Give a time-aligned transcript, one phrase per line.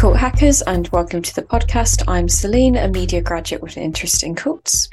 [0.00, 2.02] Cult Hackers, and welcome to the podcast.
[2.08, 4.88] I'm Celine, a media graduate with an interest in cults.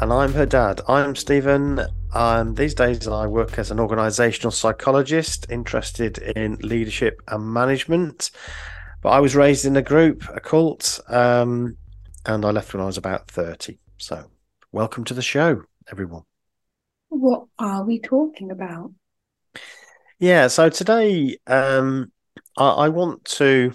[0.00, 0.82] And I'm her dad.
[0.86, 1.80] I'm Stephen.
[2.12, 8.30] Um, these days, I work as an organizational psychologist interested in leadership and management.
[9.02, 11.76] But I was raised in a group, a cult, um,
[12.24, 13.80] and I left when I was about 30.
[13.98, 14.26] So,
[14.70, 16.22] welcome to the show, everyone.
[17.08, 18.92] What are we talking about?
[20.20, 22.12] Yeah, so today um,
[22.56, 23.72] I, I want to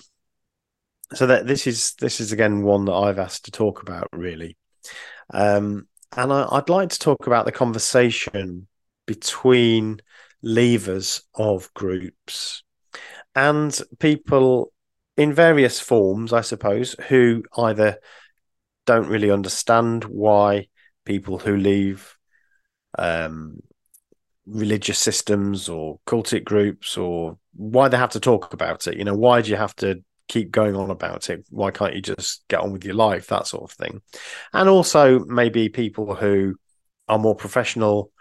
[1.13, 4.57] so that this is this is again one that I've asked to talk about really,
[5.33, 8.67] um, and I, would like to talk about the conversation
[9.05, 10.01] between
[10.43, 12.63] leavers of groups
[13.35, 14.71] and people
[15.17, 17.97] in various forms, I suppose, who either
[18.85, 20.67] don't really understand why
[21.05, 22.15] people who leave
[22.97, 23.59] um,
[24.45, 28.97] religious systems or cultic groups or why they have to talk about it.
[28.97, 31.45] You know, why do you have to keep going on about it?
[31.49, 33.27] Why can't you just get on with your life?
[33.27, 34.01] That sort of thing.
[34.53, 36.55] And also maybe people who
[37.09, 38.11] are more professional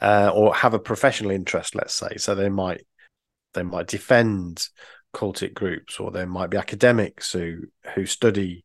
[0.00, 2.16] uh, or have a professional interest, let's say.
[2.18, 2.86] So they might
[3.54, 4.68] they might defend
[5.14, 7.62] cultic groups, or there might be academics who
[7.94, 8.64] who study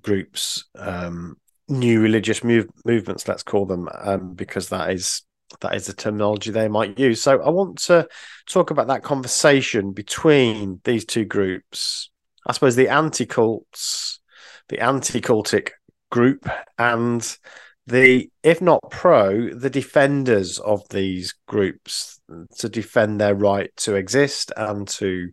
[0.00, 1.36] groups, um,
[1.68, 5.22] new religious move, movements, let's call them, um, because that is
[5.60, 7.22] that is the terminology they might use.
[7.22, 8.08] So I want to
[8.46, 12.10] talk about that conversation between these two groups.
[12.46, 14.20] I suppose the anti-cults,
[14.68, 15.70] the anti-cultic
[16.10, 17.38] group, and
[17.86, 22.20] the, if not pro, the defenders of these groups
[22.58, 25.30] to defend their right to exist and to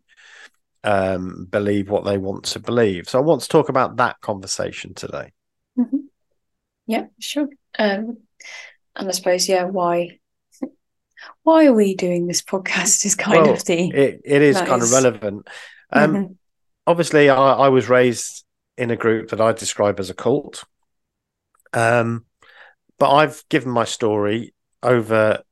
[0.83, 3.09] um, believe what they want to believe.
[3.09, 5.31] So I want to talk about that conversation today.
[5.78, 5.98] Mm-hmm.
[6.88, 7.50] Yeah, sure.
[7.78, 8.17] Um,
[9.00, 10.19] and I suppose, yeah, why
[11.44, 14.81] why are we doing this podcast is kind well, of the it, it is kind
[14.81, 14.92] is...
[14.92, 15.47] of relevant.
[15.92, 16.33] Um, mm-hmm.
[16.86, 18.45] Obviously, I, I, was raised
[18.77, 20.64] in a group that I describe as a cult.
[21.73, 22.26] Um,
[22.98, 25.43] but I've given my story over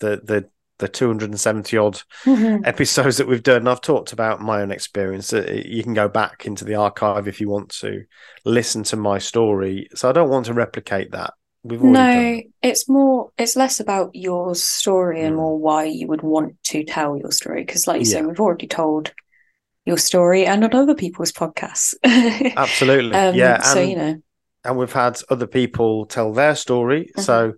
[0.00, 2.64] the the the 270 odd mm-hmm.
[2.64, 3.68] episodes that we've done.
[3.68, 5.32] I've talked about my own experience.
[5.32, 8.04] Uh, you can go back into the archive if you want to
[8.46, 9.88] listen to my story.
[9.94, 11.34] So I don't want to replicate that.
[11.62, 13.32] We've no, it's more.
[13.36, 15.38] It's less about your story and mm.
[15.38, 17.62] more why you would want to tell your story.
[17.62, 18.20] Because, like you yeah.
[18.20, 19.12] say, we've already told
[19.84, 21.94] your story and on other people's podcasts.
[22.56, 23.56] Absolutely, um, yeah.
[23.56, 24.22] And, so you know,
[24.64, 27.10] and we've had other people tell their story.
[27.10, 27.20] Mm-hmm.
[27.20, 27.54] So,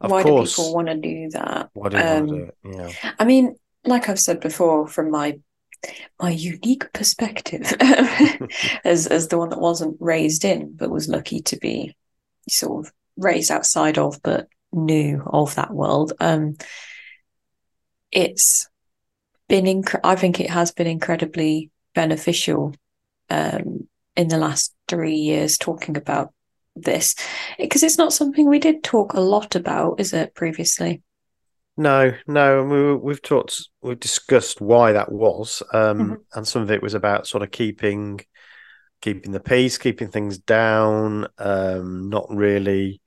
[0.00, 1.70] of why course, do people want to do that?
[1.74, 2.56] Why do um, want to do it?
[2.76, 3.12] Yeah.
[3.20, 3.54] I mean,
[3.84, 5.38] like I've said before, from my
[6.20, 7.72] my unique perspective
[8.84, 11.94] as as the one that wasn't raised in but was lucky to be
[12.48, 16.12] sort of raised outside of but knew of that world.
[16.20, 16.56] Um
[18.10, 18.68] it's
[19.48, 22.72] been inc- i think it has been incredibly beneficial
[23.28, 26.32] um in the last three years talking about
[26.76, 27.14] this.
[27.58, 31.02] Because it's not something we did talk a lot about is it previously?
[31.76, 36.14] No no we, have talked we've discussed why that was um mm-hmm.
[36.34, 38.20] and some of it was about sort of keeping
[39.04, 43.00] keeping the peace keeping things down um not really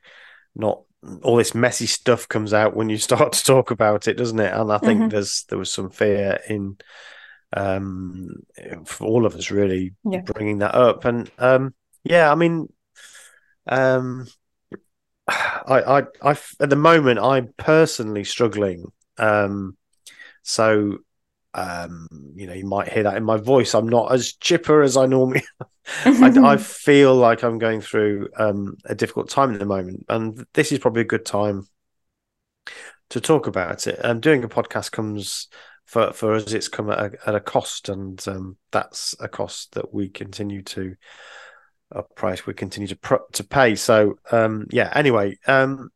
[0.56, 0.82] not
[1.24, 4.54] all this messy stuff comes out when you start to talk about it, doesn't it?
[4.54, 5.10] And I think mm-hmm.
[5.10, 6.78] there's there was some fear in
[7.56, 8.30] um
[8.84, 10.20] for all of us really yeah.
[10.20, 12.68] bringing that up and um yeah i mean
[13.68, 14.28] um
[15.30, 19.78] I, I i at the moment i'm personally struggling um
[20.44, 20.98] so
[21.54, 23.74] um, you know, you might hear that in my voice.
[23.74, 25.44] I'm not as chipper as I normally.
[26.06, 30.46] I, I, feel like I'm going through um, a difficult time at the moment, and
[30.54, 31.66] this is probably a good time
[33.10, 33.98] to talk about it.
[34.04, 35.48] And doing a podcast comes
[35.86, 36.52] for for us.
[36.52, 40.62] It's come at a, at a cost, and um, that's a cost that we continue
[40.64, 40.96] to
[41.92, 43.76] a price we continue to pr- to pay.
[43.76, 44.92] So um, yeah.
[44.94, 45.90] Anyway, um,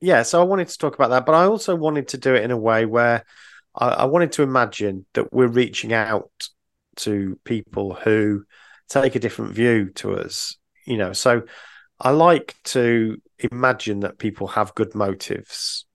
[0.00, 0.24] yeah.
[0.24, 2.50] So I wanted to talk about that, but I also wanted to do it in
[2.50, 3.24] a way where
[3.76, 6.30] I, I wanted to imagine that we're reaching out
[6.96, 8.44] to people who
[8.88, 10.56] take a different view to us.
[10.86, 11.42] You know, so
[11.98, 15.86] I like to imagine that people have good motives.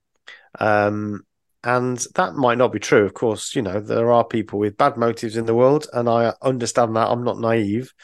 [0.58, 1.22] Um,
[1.64, 3.04] and that might not be true.
[3.04, 6.34] Of course, you know, there are people with bad motives in the world, and I
[6.42, 7.08] understand that.
[7.08, 7.94] I'm not naive,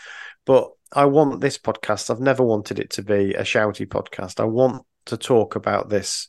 [0.47, 2.09] but I want this podcast.
[2.09, 4.41] I've never wanted it to be a shouty podcast.
[4.41, 6.29] I want to talk about this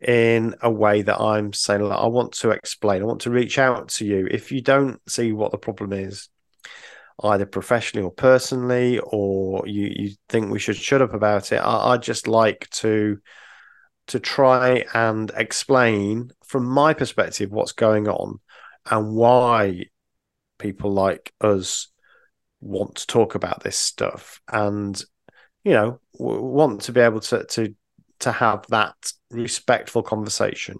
[0.00, 3.58] in a way that I'm saying, like, I want to explain, I want to reach
[3.58, 4.26] out to you.
[4.30, 6.28] If you don't see what the problem is,
[7.22, 11.92] either professionally or personally, or you, you think we should shut up about it, I,
[11.92, 13.18] I just like to
[14.08, 18.40] to try and explain from my perspective what's going on
[18.90, 19.84] and why
[20.58, 21.88] people like us
[22.60, 25.02] want to talk about this stuff and
[25.62, 27.74] you know want to be able to to
[28.20, 28.94] to have that
[29.30, 30.76] respectful conversation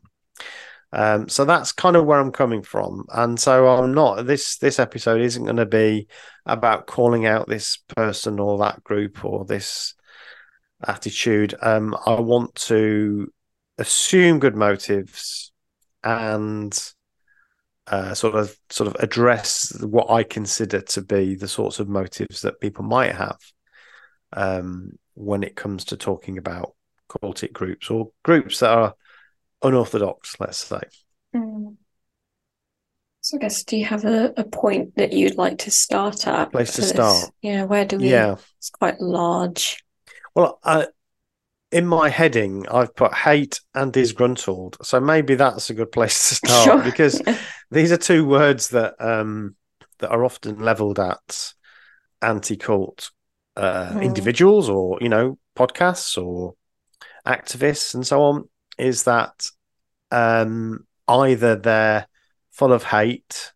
[0.93, 4.27] um, so that's kind of where I'm coming from, and so I'm not.
[4.27, 6.09] This this episode isn't going to be
[6.47, 9.95] about calling out this person or that group or this
[10.85, 11.55] attitude.
[11.63, 13.33] Um, I want to
[13.79, 15.53] assume good motives
[16.03, 16.77] and
[17.87, 22.43] uh, sort of sort of address what I consider to be the sorts of motives
[22.43, 23.39] that people might have
[24.33, 26.75] um, when it comes to talking about
[27.11, 28.95] cultic groups or groups that are
[29.63, 30.81] unorthodox, let's say.
[31.35, 31.77] Mm.
[33.23, 36.53] So I guess do you have a, a point that you'd like to start at?
[36.53, 37.31] Place to start.
[37.43, 38.37] Yeah, where do we Yeah.
[38.59, 39.85] it's quite large.
[40.35, 40.87] Well, uh,
[41.71, 44.79] in my heading, I've put hate and disgruntled.
[44.83, 46.83] So maybe that's a good place to start Sure.
[46.83, 47.21] because
[47.71, 49.55] these are two words that um,
[49.99, 51.53] that are often leveled at
[52.23, 53.11] anti-cult
[53.57, 54.03] uh, Mm.
[54.03, 56.55] individuals or you know podcasts or
[57.27, 58.49] activists and so on.
[58.79, 59.47] Is that
[60.11, 62.07] um, either they're
[62.51, 63.53] full of hate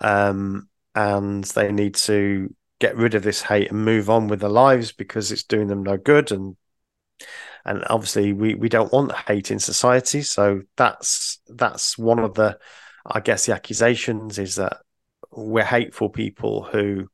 [0.00, 4.50] um, and they need to get rid of this hate and move on with their
[4.50, 6.56] lives because it's doing them no good and
[7.64, 12.58] and obviously we we don't want hate in society so that's that's one of the
[13.06, 14.78] i guess the accusations is that
[15.32, 17.08] we're hateful people who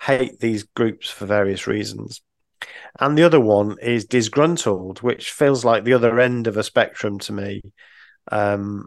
[0.00, 2.20] hate these groups for various reasons
[3.00, 7.18] and the other one is disgruntled which feels like the other end of a spectrum
[7.18, 7.62] to me
[8.32, 8.86] um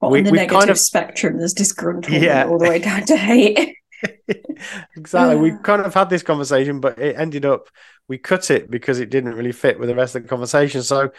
[0.00, 2.46] Well, We- on the negative kind of- spectrum, there's disgruntled Yeah.
[2.46, 3.76] all the way down to hate.
[4.96, 5.36] exactly.
[5.36, 7.68] We kind of had this conversation, but it ended up
[8.08, 10.82] we cut it because it didn't really fit with the rest of the conversation.
[10.82, 11.10] So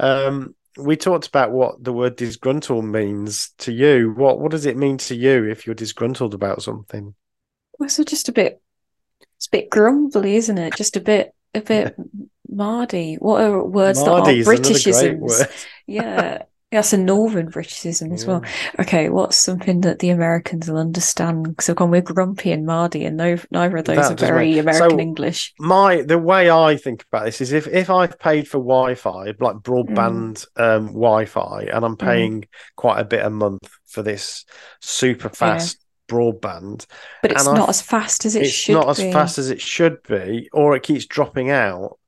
[0.00, 4.12] um, we talked about what the word disgruntled means to you.
[4.16, 7.14] What what does it mean to you if you're disgruntled about something?
[7.78, 8.60] Well, so just a bit
[9.36, 10.74] it's a bit grumbly, isn't it?
[10.76, 11.96] Just a bit a bit
[12.48, 13.16] mardy.
[13.16, 15.66] What are words that are Britishisms?
[15.86, 16.42] Yeah.
[16.72, 18.42] That's a northern Britishism as well.
[18.80, 21.44] Okay, what's something that the Americans will understand?
[21.44, 24.58] Because I've gone with grumpy and mardy, and no, neither of those That are very
[24.58, 25.54] American so- English.
[25.60, 29.56] My the way I think about this is if if I've paid for Wi-Fi, like
[29.58, 30.76] broadband Mm.
[30.76, 34.44] um, Wi-Fi, and I'm paying quite a bit a month for this
[34.80, 35.78] super fast
[36.08, 36.86] broadband,
[37.22, 39.10] But it's and I not f- as fast as it it's should not as be.
[39.12, 41.98] fast as it should be, or it keeps dropping out,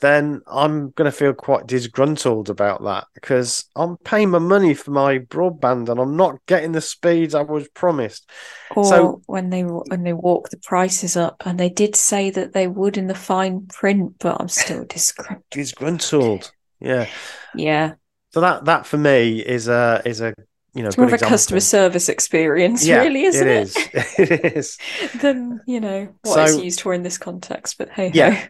[0.00, 4.90] then I'm going to feel quite disgruntled about that because I'm paying my money for
[4.92, 8.30] my broadband and I'm not getting the speeds I was promised.
[8.76, 12.52] Or so- when they when they walk the prices up, and they did say that
[12.52, 15.44] they would in the fine print, but I'm still disgruntled.
[15.50, 17.06] Disgruntled, yeah.
[17.54, 17.96] Yeah,
[18.32, 20.34] So that that for me is a is a
[20.74, 23.62] you know it's more of a customer service experience, Yeah, really, isn't it it?
[23.62, 23.76] is.
[24.18, 24.78] it is.
[25.14, 27.78] Then you know what it's used for in this context.
[27.78, 28.30] But hey, Yeah.
[28.30, 28.48] ho.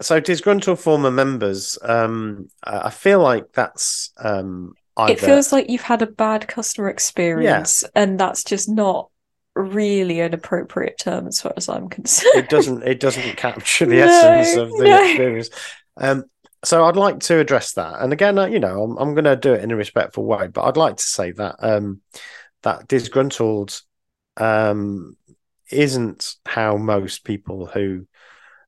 [0.00, 5.82] So disgruntled former members, um, I feel like that's um, either it feels like you've
[5.82, 9.08] had a bad customer experience, and that's just not
[9.54, 12.32] really an appropriate term as far as I'm concerned.
[12.34, 15.02] it doesn't it doesn't capture the No, essence of the no.
[15.02, 15.50] experience.
[15.96, 16.24] Um,
[16.64, 19.36] so I'd like to address that, and again, uh, you know, I'm I'm going to
[19.36, 22.00] do it in a respectful way, but I'd like to say that um,
[22.62, 23.80] that disgruntled
[24.36, 25.16] um,
[25.70, 28.06] isn't how most people who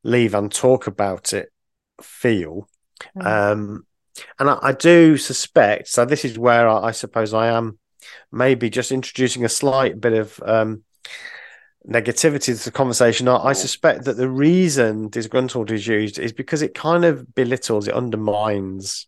[0.02, 1.50] leave and talk about it
[2.02, 2.68] feel.
[3.16, 3.26] Mm.
[3.26, 3.86] Um,
[4.38, 7.78] and I, I do suspect, so this is where I, I suppose I am
[8.30, 10.84] maybe just introducing a slight bit of um,
[11.88, 13.28] negativity to the conversation.
[13.28, 17.88] I, I suspect that the reason disgruntled is used is because it kind of belittles,
[17.88, 19.06] it undermines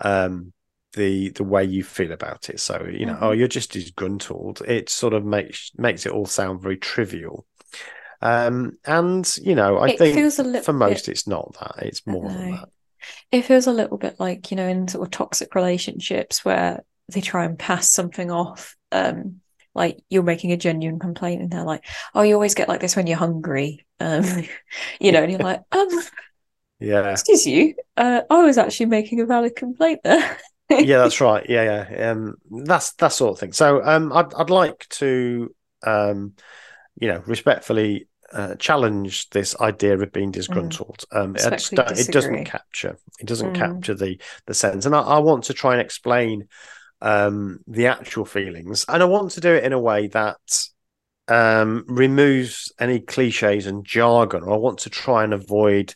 [0.00, 0.52] um,
[0.94, 2.60] the the way you feel about it.
[2.60, 3.22] So you know, Mhm.
[3.22, 4.62] oh, you're just disgruntled.
[4.66, 7.46] It sort of makes makes it all sound very trivial.
[8.22, 10.32] Um, and you know, I It think
[10.64, 11.86] for most bit- it's not that.
[11.86, 12.68] It's more than that.
[13.30, 17.20] It feels a little bit like, you know, in sort of toxic relationships where they
[17.20, 18.76] try and pass something off.
[18.90, 19.40] Um,
[19.76, 22.96] like you're making a genuine complaint and they're like, Oh, you always get like this
[22.96, 23.86] when you're hungry.
[24.00, 24.24] Um,
[25.00, 25.88] you know, and you're like, um,
[26.78, 27.12] Yeah.
[27.12, 27.74] excuse you.
[27.96, 30.38] Uh, I was actually making a valid complaint there.
[30.70, 31.44] yeah, that's right.
[31.48, 32.10] Yeah, yeah.
[32.10, 33.52] Um, that's that sort of thing.
[33.52, 35.54] So, um, I'd I'd like to,
[35.86, 36.34] um,
[37.00, 41.04] you know, respectfully uh, challenge this idea of being disgruntled.
[41.12, 43.54] Um, I just Respectfully don't- it doesn't capture it doesn't Mm.
[43.54, 46.48] capture the the sense, and I, I want to try and explain
[47.02, 50.68] um the actual feelings, and I want to do it in a way that
[51.28, 54.44] um removes any cliches and jargon.
[54.44, 55.94] I want to try and avoid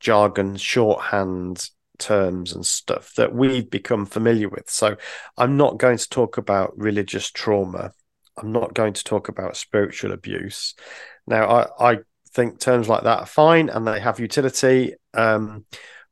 [0.00, 4.70] jargon, shorthand terms and stuff that we've become familiar with.
[4.70, 4.96] So
[5.36, 7.92] I'm not going to talk about religious trauma.
[8.36, 10.74] I'm not going to talk about spiritual abuse.
[11.26, 11.98] Now, I, I
[12.30, 14.94] think terms like that are fine and they have utility.
[15.12, 15.64] Um,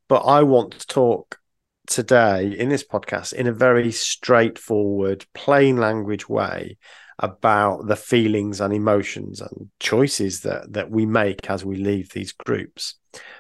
[0.09, 1.39] but I want to talk
[1.87, 6.79] today in this podcast in a very straightforward, plain language way
[7.19, 12.33] about the feelings and emotions and choices that that we make as we leave these
[12.33, 12.95] groups.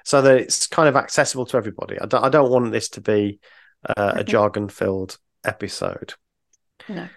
[0.05, 1.99] So that it's kind of accessible to everybody.
[2.01, 3.41] I don't, I don't want this to be
[3.87, 6.15] uh, a jargon filled episode.
[6.89, 7.09] No.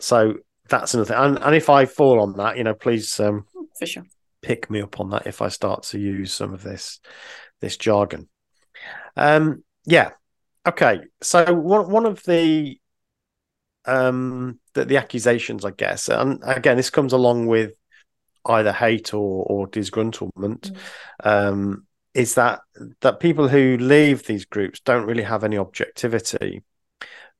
[0.00, 0.36] So
[0.68, 1.22] that's another thing.
[1.22, 3.46] And, and if i fall on that you know please um
[3.78, 4.04] for sure.
[4.42, 7.00] pick me up on that if i start to use some of this
[7.60, 8.28] this jargon.
[9.16, 10.10] Um yeah
[10.68, 12.78] okay so one, one of the
[13.88, 16.08] um the, the accusations, I guess.
[16.08, 17.72] And again, this comes along with
[18.46, 20.70] either hate or or disgruntlement.
[20.70, 20.76] Mm.
[21.24, 22.60] Um, is that
[23.00, 26.62] that people who leave these groups don't really have any objectivity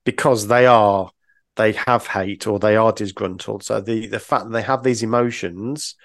[0.04, 1.10] because they are
[1.56, 3.62] they have hate or they are disgruntled.
[3.62, 5.96] So the the fact that they have these emotions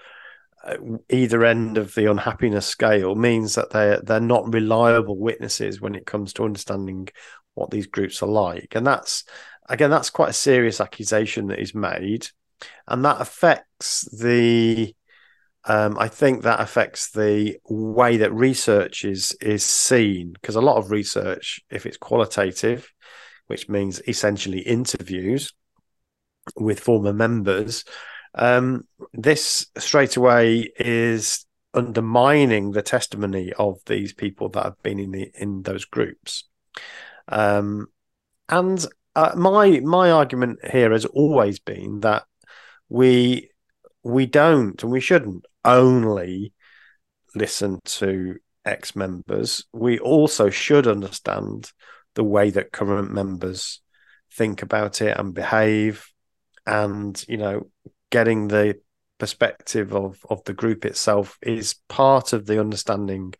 [1.10, 6.06] either end of the unhappiness scale means that they're they're not reliable witnesses when it
[6.06, 7.08] comes to understanding
[7.54, 9.26] what these groups are like and that's
[9.70, 12.28] again, that's quite a serious accusation that is made,
[12.88, 14.96] and that affects the.
[15.66, 20.78] Um, I think that affects the way that research is is seen because a lot
[20.78, 22.92] of research, if it's qualitative,
[23.48, 25.54] which means essentially interviews
[26.58, 27.86] with former members,
[28.36, 35.12] um, this straight away is undermining the testimony of these people that have been in
[35.12, 36.48] the in those groups.
[37.28, 37.88] Um,
[38.50, 38.86] and
[39.16, 42.24] uh, my my argument here has always been that
[42.90, 43.50] we
[44.04, 46.54] we don't and we shouldn't only
[47.36, 49.66] listen to ex members.
[49.74, 51.72] We also should understand
[52.16, 53.82] the way that current members
[54.32, 56.08] think about it and behave,
[56.66, 57.70] and you know,
[58.14, 58.80] getting the
[59.18, 63.34] perspective of of the group itself is part of the understanding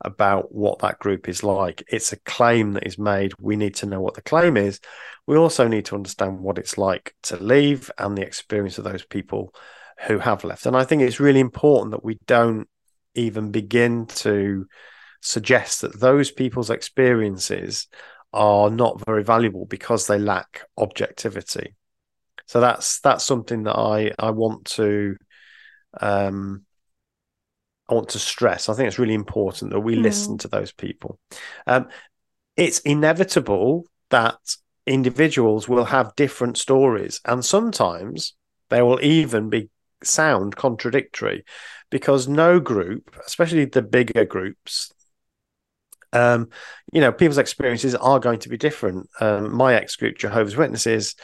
[0.00, 1.82] about what that group is like.
[1.88, 3.32] It's a claim that is made.
[3.38, 4.80] We need to know what the claim is.
[5.26, 9.04] We also need to understand what it's like to leave and the experience of those
[9.04, 9.54] people
[10.06, 10.64] who have left.
[10.64, 12.66] And I think it's really important that we don't
[13.14, 14.66] even begin to
[15.20, 17.88] suggest that those people's experiences
[18.32, 21.74] are not very valuable because they lack objectivity.
[22.46, 25.16] So that's that's something that I I want to
[26.00, 26.64] um
[27.88, 28.68] I want to stress.
[28.68, 30.02] I think it's really important that we mm.
[30.02, 31.18] listen to those people.
[31.66, 31.88] Um,
[32.56, 34.38] it's inevitable that
[34.86, 38.34] individuals will have different stories, and sometimes
[38.70, 39.70] they will even be
[40.02, 41.44] sound contradictory
[41.90, 44.92] because no group, especially the bigger groups,
[46.12, 46.48] um,
[46.92, 49.08] you know, people's experiences are going to be different.
[49.20, 51.16] Um, my ex group, Jehovah's Witnesses,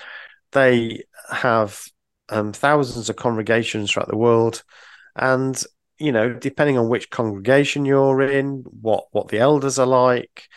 [0.53, 1.83] they have
[2.29, 4.63] um, thousands of congregations throughout the world,
[5.17, 5.63] and
[5.99, 10.49] you know, depending on which congregation you're in, what what the elders are like,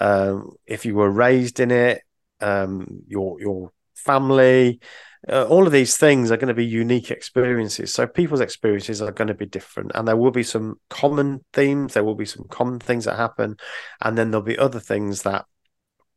[0.00, 2.02] um, if you were raised in it,
[2.40, 4.80] um, your your family,
[5.28, 7.94] uh, all of these things are going to be unique experiences.
[7.94, 11.94] So people's experiences are going to be different, and there will be some common themes.
[11.94, 13.56] There will be some common things that happen,
[14.00, 15.46] and then there'll be other things that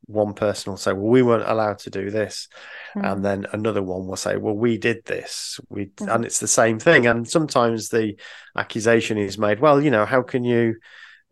[0.07, 2.47] one person will say, "Well, we weren't allowed to do this,"
[2.95, 3.11] mm.
[3.11, 6.13] and then another one will say, "Well, we did this." We mm.
[6.13, 7.07] and it's the same thing.
[7.07, 8.15] And sometimes the
[8.55, 10.75] accusation is made, "Well, you know, how can you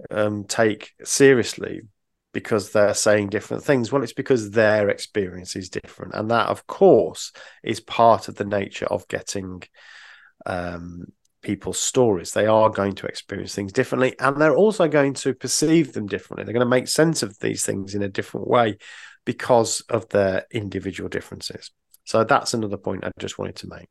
[0.09, 1.81] um, take seriously
[2.33, 6.67] because they're saying different things?" Well, it's because their experience is different, and that, of
[6.67, 7.31] course,
[7.63, 9.63] is part of the nature of getting
[10.45, 11.05] um,
[11.43, 12.31] people's stories.
[12.31, 16.43] They are going to experience things differently and they're also going to perceive them differently.
[16.43, 18.77] They're going to make sense of these things in a different way
[19.25, 21.71] because of their individual differences.
[22.05, 23.89] So that's another point I just wanted to make.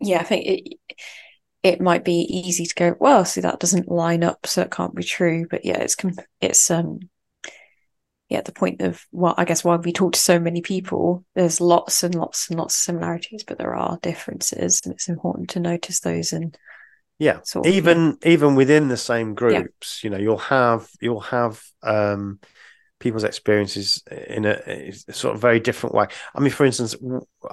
[0.00, 0.96] Yeah, I think it
[1.62, 4.94] it might be easy to go, well, see that doesn't line up, so it can't
[4.94, 5.46] be true.
[5.48, 5.96] But yeah, it's
[6.40, 7.00] it's um
[8.28, 11.60] yeah, the point of well, I guess why we talk to so many people, there's
[11.60, 15.60] lots and lots and lots of similarities, but there are differences, and it's important to
[15.60, 16.56] notice those and
[17.18, 18.32] yeah sort of, even yeah.
[18.32, 20.06] even within the same groups yeah.
[20.06, 22.38] you know you'll have you'll have um
[22.98, 26.94] people's experiences in a, a, sort of very different way i mean for instance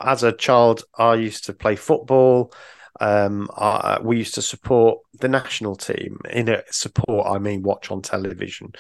[0.02, 2.54] as a child i used to play football
[3.02, 7.92] um I, we used to support the national team in a support i mean watch
[7.92, 8.74] on television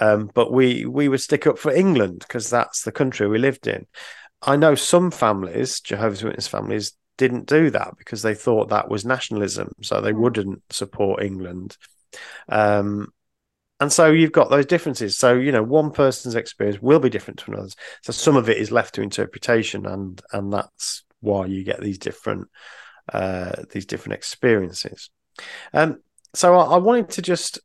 [0.00, 3.66] um but we we would stick up for england because that's the country we lived
[3.66, 3.86] in
[4.42, 9.04] i know some families jehovah's witness families didn't do that because they thought that was
[9.04, 10.18] nationalism, so they mm.
[10.18, 11.76] wouldn't support England.
[12.48, 13.08] Um,
[13.80, 15.18] and so you've got those differences.
[15.18, 17.76] So you know, one person's experience will be different to another's.
[18.02, 21.98] So some of it is left to interpretation, and and that's why you get these
[21.98, 22.48] different
[23.12, 25.10] uh, these different experiences.
[25.72, 26.00] Um,
[26.34, 27.60] so I, I wanted to just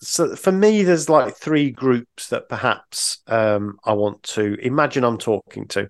[0.00, 5.16] so for me there's like three groups that perhaps um, i want to imagine i'm
[5.16, 5.88] talking to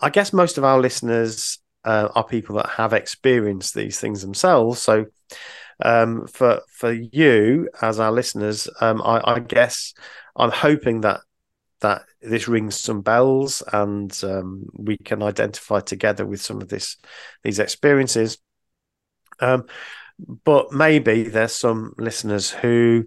[0.00, 4.80] i guess most of our listeners uh, are people that have experienced these things themselves
[4.80, 5.06] so
[5.84, 9.94] um, for for you as our listeners um, I, I, guess
[10.36, 11.20] i'm hoping that
[11.80, 16.96] that this rings some bells and um, we can identify together with some of this
[17.42, 18.38] these experiences
[19.40, 19.64] um,
[20.44, 23.06] but maybe there's some listeners who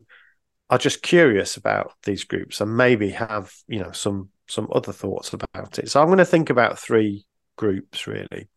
[0.69, 5.33] are just curious about these groups and maybe have you know some some other thoughts
[5.33, 5.89] about it.
[5.89, 8.47] So I'm going to think about three groups really.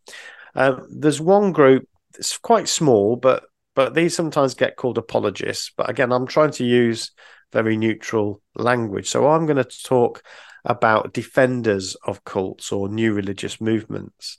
[0.55, 5.73] Um, there's one group that's quite small, but but these sometimes get called apologists.
[5.77, 7.13] But again, I'm trying to use
[7.53, 9.09] very neutral language.
[9.09, 10.23] So I'm going to talk
[10.65, 14.39] about defenders of cults or new religious movements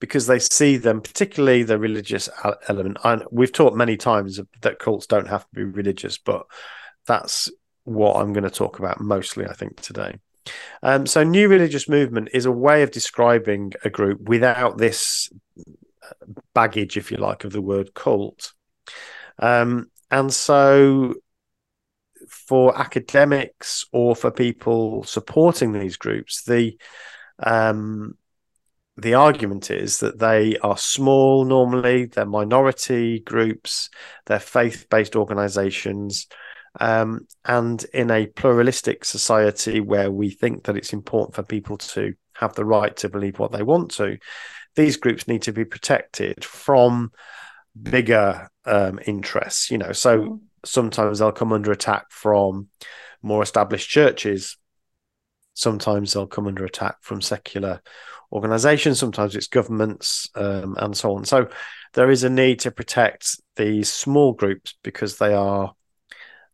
[0.00, 2.28] because they see them, particularly the religious
[2.68, 2.98] element.
[3.04, 6.46] And we've talked many times that cults don't have to be religious, but
[7.06, 7.50] that's
[7.84, 10.18] what I'm going to talk about mostly, I think, today.
[10.82, 15.30] Um, so, new religious movement is a way of describing a group without this
[16.54, 18.52] baggage, if you like, of the word cult.
[19.38, 21.14] Um, and so,
[22.28, 26.78] for academics or for people supporting these groups, the
[27.40, 28.16] um,
[28.96, 33.90] the argument is that they are small normally, they're minority groups,
[34.26, 36.26] they're faith based organizations,
[36.80, 42.14] um, and in a pluralistic society where we think that it's important for people to
[42.34, 44.18] have the right to believe what they want to,
[44.76, 47.10] these groups need to be protected from
[47.80, 49.70] bigger um, interests.
[49.70, 50.40] You know, so mm.
[50.64, 52.68] sometimes they'll come under attack from
[53.22, 54.56] more established churches.
[55.54, 57.82] Sometimes they'll come under attack from secular
[58.32, 58.98] organizations.
[58.98, 61.24] Sometimes it's governments um, and so on.
[61.24, 61.48] So
[61.94, 65.74] there is a need to protect these small groups because they are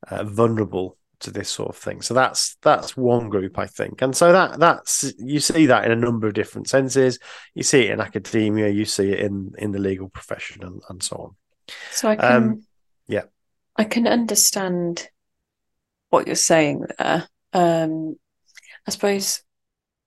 [0.09, 2.03] uh, vulnerable to this sort of thing.
[2.03, 5.93] So that's that's one group, I think, and so that that's you see that in
[5.93, 7.19] a number of different senses.
[7.55, 11.03] You see it in academia, you see it in in the legal profession, and, and
[11.03, 11.37] so on.
[11.91, 12.63] So I can, um,
[13.09, 13.25] yeah,
[13.77, 15.09] I can understand
[16.11, 17.29] what you're saying there.
[17.53, 18.17] Um,
[18.87, 19.43] I suppose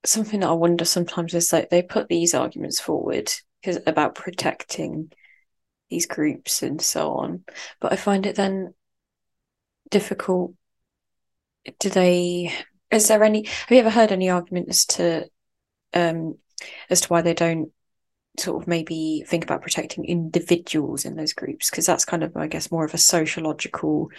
[0.04, 3.30] something that I wonder sometimes is like they put these arguments forward
[3.60, 5.10] because about protecting
[5.90, 7.44] these groups and so on,
[7.80, 8.74] but I find it then
[9.90, 10.54] difficult.
[11.78, 12.52] Do they
[12.90, 15.28] is there any have you ever heard any argument as to
[15.94, 16.36] um
[16.90, 17.70] as to why they don't
[18.38, 21.70] sort of maybe think about protecting individuals in those groups?
[21.70, 24.10] Because that's kind of i guess more of a sociological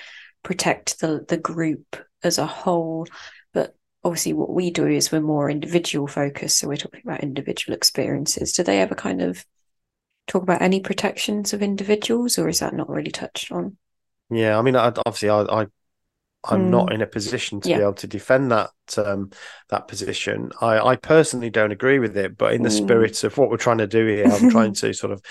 [0.44, 3.08] protect the the group as a whole.
[3.54, 7.76] But obviously what we do is we're more individual focused so we're talking about individual
[7.76, 8.54] experiences.
[8.54, 9.46] Do they ever kind of
[10.28, 13.78] talk about any protections of individuals or is that not really touched on
[14.30, 15.68] yeah, I mean, I, obviously, I, I
[16.46, 16.70] I'm mm.
[16.70, 17.78] not in a position to yeah.
[17.78, 19.32] be able to defend that um,
[19.70, 20.52] that position.
[20.62, 22.78] I, I personally don't agree with it, but in the mm.
[22.78, 25.22] spirit of what we're trying to do here, I'm trying to sort of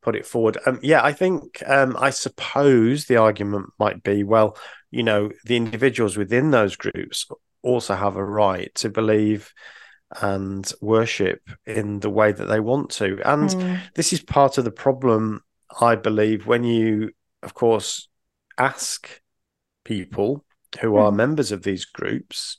[0.00, 0.56] put it forward.
[0.64, 4.56] Um, yeah, I think um, I suppose the argument might be, well,
[4.90, 7.26] you know, the individuals within those groups
[7.62, 9.52] also have a right to believe
[10.22, 13.80] and worship in the way that they want to, and mm.
[13.94, 15.42] this is part of the problem,
[15.80, 17.10] I believe, when you,
[17.42, 18.08] of course,
[18.58, 19.20] ask
[19.84, 20.44] people
[20.80, 21.16] who are mm.
[21.16, 22.58] members of these groups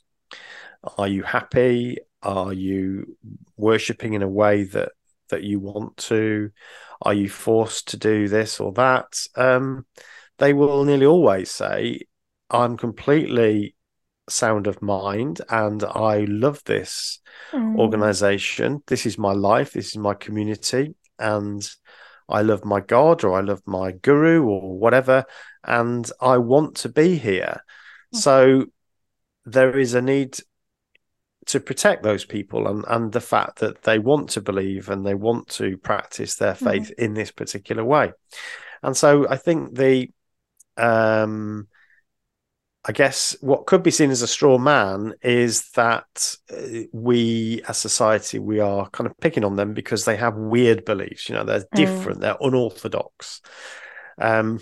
[0.96, 1.98] are you happy?
[2.22, 3.16] Are you
[3.56, 4.92] worshipping in a way that
[5.30, 6.50] that you want to?
[7.02, 9.20] Are you forced to do this or that?
[9.34, 9.86] Um,
[10.38, 12.00] they will nearly always say
[12.50, 13.74] i'm completely
[14.30, 17.20] sound of mind and i love this
[17.52, 17.78] mm.
[17.78, 18.82] organization.
[18.86, 19.72] This is my life.
[19.72, 21.68] This is my community and
[22.28, 25.24] I love my God or I love my guru or whatever,
[25.68, 27.62] and I want to be here.
[28.14, 28.18] Mm-hmm.
[28.18, 28.66] So
[29.44, 30.38] there is a need
[31.46, 35.14] to protect those people and, and the fact that they want to believe and they
[35.14, 36.64] want to practice their mm-hmm.
[36.64, 37.04] faith mm-hmm.
[37.04, 38.12] in this particular way.
[38.82, 40.10] And so I think the
[40.76, 41.68] um
[42.84, 47.76] I guess what could be seen as a straw man is that uh, we, as
[47.76, 51.28] society, we are kind of picking on them because they have weird beliefs.
[51.28, 51.74] You know, they're mm.
[51.74, 52.20] different, mm.
[52.22, 53.42] they're unorthodox.
[54.16, 54.60] Um,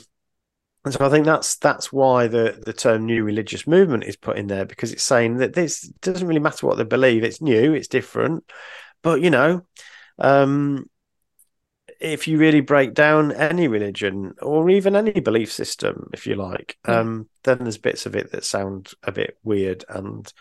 [0.87, 4.39] and so I think that's that's why the the term new religious movement is put
[4.39, 7.25] in there because it's saying that this doesn't really matter what they believe.
[7.25, 8.45] It's new, it's different,
[9.03, 9.67] but you know,
[10.21, 10.89] um,
[11.99, 16.79] if you really break down any religion or even any belief system, if you like,
[16.87, 16.95] mm.
[16.95, 20.33] um, then there's bits of it that sound a bit weird and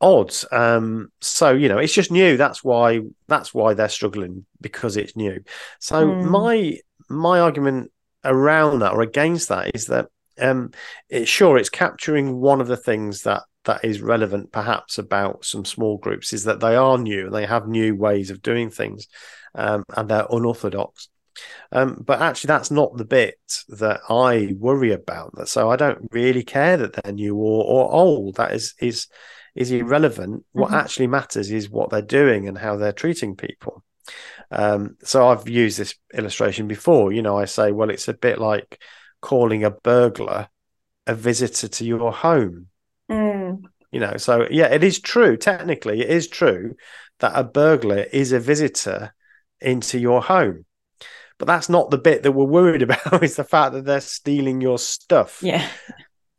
[0.00, 0.32] odd.
[0.50, 2.38] Um, so you know, it's just new.
[2.38, 5.44] That's why that's why they're struggling because it's new.
[5.78, 6.24] So mm.
[6.24, 6.78] my
[7.10, 7.90] my argument
[8.28, 10.06] around that or against that is that
[10.38, 10.70] um,
[11.08, 15.64] it, sure it's capturing one of the things that that is relevant perhaps about some
[15.64, 19.08] small groups is that they are new and they have new ways of doing things
[19.54, 21.08] um, and they're unorthodox
[21.72, 23.38] um, but actually, that's not the bit
[23.68, 25.34] that I worry about.
[25.34, 28.36] That so I don't really care that they're new or, or old.
[28.36, 29.08] That is is
[29.54, 30.36] is irrelevant.
[30.36, 30.60] Mm-hmm.
[30.60, 33.84] What actually matters is what they're doing and how they're treating people.
[34.50, 37.12] Um, so I've used this illustration before.
[37.12, 38.80] You know, I say, well, it's a bit like
[39.20, 40.48] calling a burglar
[41.06, 42.66] a visitor to your home.
[43.10, 43.62] Mm.
[43.90, 45.36] You know, so yeah, it is true.
[45.36, 46.76] Technically, it is true
[47.20, 49.14] that a burglar is a visitor
[49.60, 50.66] into your home.
[51.38, 53.22] But that's not the bit that we're worried about.
[53.22, 55.42] Is the fact that they're stealing your stuff.
[55.42, 55.66] Yeah.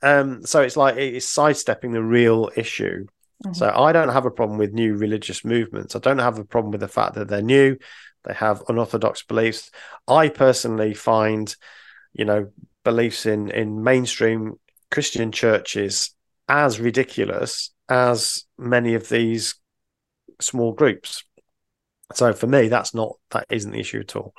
[0.02, 0.46] Um.
[0.46, 3.08] So it's like it's sidestepping the real issue.
[3.46, 3.54] Mm-hmm.
[3.54, 5.96] So I don't have a problem with new religious movements.
[5.96, 7.78] I don't have a problem with the fact that they're new.
[8.26, 9.72] They have unorthodox beliefs.
[10.08, 11.56] I personally find,
[12.14, 12.52] you know,
[12.84, 14.60] beliefs in in mainstream
[14.92, 16.14] Christian churches
[16.48, 19.56] as ridiculous as many of these
[20.42, 21.24] small groups.
[22.14, 24.34] So for me, that's not that isn't the issue at all.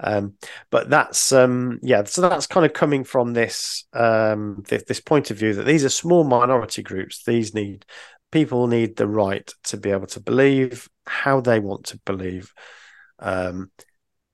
[0.00, 0.34] Um,
[0.70, 5.30] but that's um, yeah, so that's kind of coming from this, um, th- this point
[5.30, 7.22] of view that these are small minority groups.
[7.24, 7.84] These need
[8.32, 12.52] people need the right to be able to believe how they want to believe,
[13.20, 13.70] um,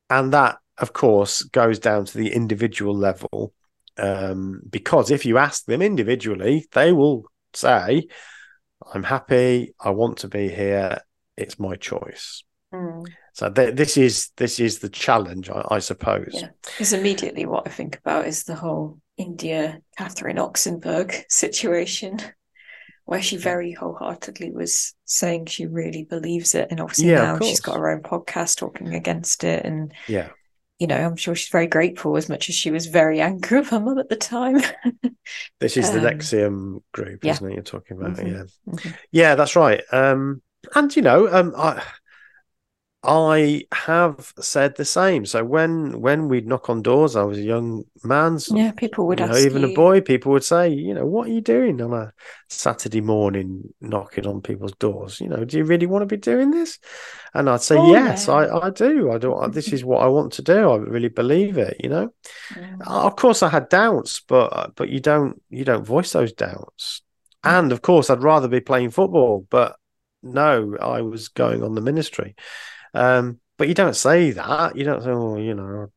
[0.09, 3.53] and that of course goes down to the individual level.
[3.99, 8.07] Um, because if you ask them individually, they will say,
[8.95, 9.75] "I'm happy.
[9.79, 11.01] I want to be here.
[11.37, 13.07] It's my choice." Mm.
[13.33, 16.31] So th- this is this is the challenge, I, I suppose.
[16.33, 22.19] Yeah, because immediately what I think about is the whole India Catherine Oxenberg situation,
[23.09, 27.59] where she very wholeheartedly was saying she really believes it, and obviously yeah, now she's
[27.59, 30.29] got her own podcast talking against it, and yeah,
[30.79, 33.71] you know, I'm sure she's very grateful as much as she was very angry with
[33.71, 34.61] her mum at the time.
[35.59, 37.33] this is the um, NXIVM group, yeah.
[37.33, 37.55] isn't it?
[37.55, 38.27] You're talking about, mm-hmm.
[38.27, 38.91] yeah, mm-hmm.
[39.11, 39.81] yeah, that's right.
[39.91, 40.43] Um,
[40.75, 41.83] and you know, um, I
[43.11, 45.25] I have said the same.
[45.25, 48.39] So when when we'd knock on doors, I was a young man.
[48.39, 49.71] So, yeah, people would know, even you...
[49.71, 50.03] a boy.
[50.03, 52.13] People would say, you know, what are you doing on a
[52.51, 55.23] Saturday morning, knocking on people's doors?
[55.23, 56.79] You know, do you really want to be doing this?
[57.33, 58.35] And I'd say, oh, yes, yeah.
[58.35, 59.11] I, I do.
[59.11, 59.43] I do.
[59.53, 60.71] This is what I want to do.
[60.71, 61.79] I really believe it.
[61.81, 62.13] You know,
[62.53, 62.87] mm.
[62.87, 67.01] of course, I had doubts, but but you don't you don't voice those doubts.
[67.43, 67.59] Mm.
[67.59, 69.77] And of course, I'd rather be playing football, but
[70.23, 72.35] no, I was going on the ministry.
[72.95, 74.77] Um, but you don't say that.
[74.77, 75.89] You don't say, "Oh, you know,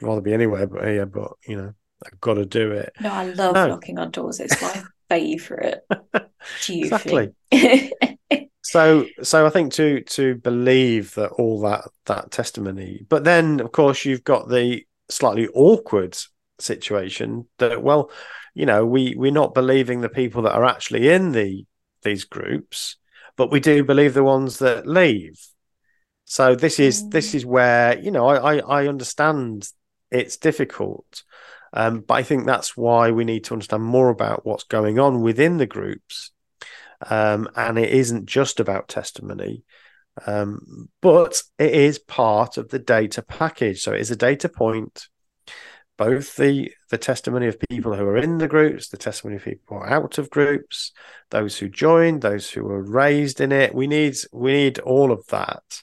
[0.00, 1.74] I'd rather be anywhere but here." But you know,
[2.04, 2.92] I've got to do it.
[3.00, 3.68] No, I love no.
[3.68, 4.40] knocking on doors.
[4.40, 5.80] It's my favourite.
[6.68, 7.30] exactly.
[8.62, 13.72] so, so I think to to believe that all that that testimony, but then of
[13.72, 16.16] course you've got the slightly awkward
[16.58, 18.10] situation that well,
[18.54, 21.64] you know, we we're not believing the people that are actually in the
[22.02, 22.96] these groups,
[23.36, 25.38] but we do believe the ones that leave.
[26.32, 27.10] So this is mm.
[27.10, 29.68] this is where you know I, I, I understand
[30.10, 31.24] it's difficult,
[31.74, 35.20] um, but I think that's why we need to understand more about what's going on
[35.20, 36.30] within the groups,
[37.10, 39.64] um, and it isn't just about testimony,
[40.26, 43.82] um, but it is part of the data package.
[43.82, 45.08] So it is a data point.
[45.98, 49.64] Both the the testimony of people who are in the groups, the testimony of people
[49.68, 50.92] who are out of groups,
[51.28, 53.74] those who joined, those who were raised in it.
[53.74, 55.82] We need we need all of that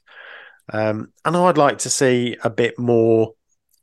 [0.71, 3.33] um, and I'd like to see a bit more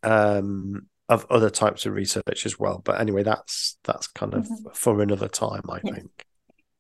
[0.03, 2.81] um, of other types of research as well.
[2.85, 4.69] But anyway, that's that's kind of mm-hmm.
[4.73, 5.95] for another time, I yeah.
[5.95, 6.27] think.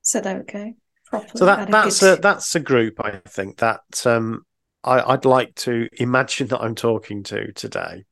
[0.02, 0.74] So there we go.
[1.06, 2.18] Properly so that that's a, good...
[2.18, 4.44] a, that's a group I think that um,
[4.82, 8.04] I, would like to imagine that I'm talking to today.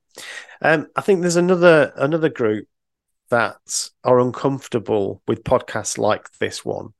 [0.62, 2.68] Um, I think there's another another group
[3.30, 6.90] that are uncomfortable with podcasts like this one,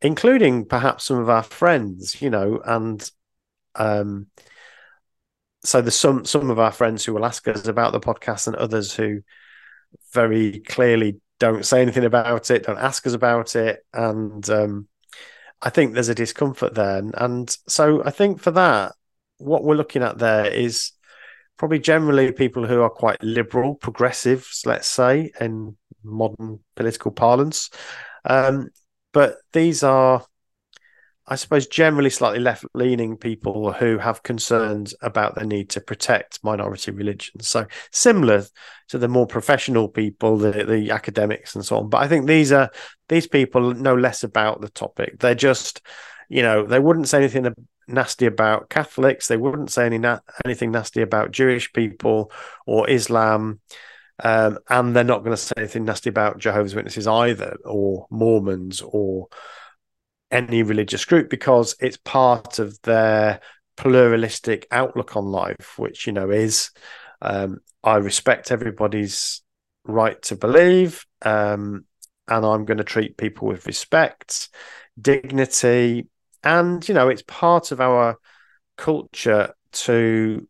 [0.00, 3.08] including perhaps some of our friends, you know, and
[3.78, 4.26] um,
[5.64, 8.56] so there's some some of our friends who will ask us about the podcast, and
[8.56, 9.22] others who
[10.12, 14.88] very clearly don't say anything about it, don't ask us about it, and um,
[15.62, 17.02] I think there's a discomfort there.
[17.14, 18.92] And, so I think for that,
[19.38, 20.92] what we're looking at there is
[21.56, 27.70] probably generally people who are quite liberal, progressives, let's say, in modern political parlance.
[28.24, 28.70] Um,
[29.12, 30.24] but these are
[31.30, 36.42] I suppose, generally slightly left leaning people who have concerns about the need to protect
[36.42, 37.48] minority religions.
[37.48, 38.44] So similar
[38.88, 41.90] to the more professional people, the, the academics and so on.
[41.90, 42.70] But I think these are
[43.08, 45.18] these people know less about the topic.
[45.18, 45.82] They're just,
[46.30, 47.54] you know, they wouldn't say anything
[47.86, 49.28] nasty about Catholics.
[49.28, 52.32] They wouldn't say any na- anything nasty about Jewish people
[52.66, 53.60] or Islam.
[54.20, 58.80] Um, and they're not going to say anything nasty about Jehovah's Witnesses either, or Mormons,
[58.80, 59.28] or
[60.30, 63.40] any religious group, because it's part of their
[63.76, 66.70] pluralistic outlook on life, which you know is
[67.22, 69.42] um, I respect everybody's
[69.84, 71.84] right to believe, um,
[72.26, 74.50] and I'm going to treat people with respect,
[75.00, 76.08] dignity,
[76.44, 78.18] and you know it's part of our
[78.76, 80.46] culture to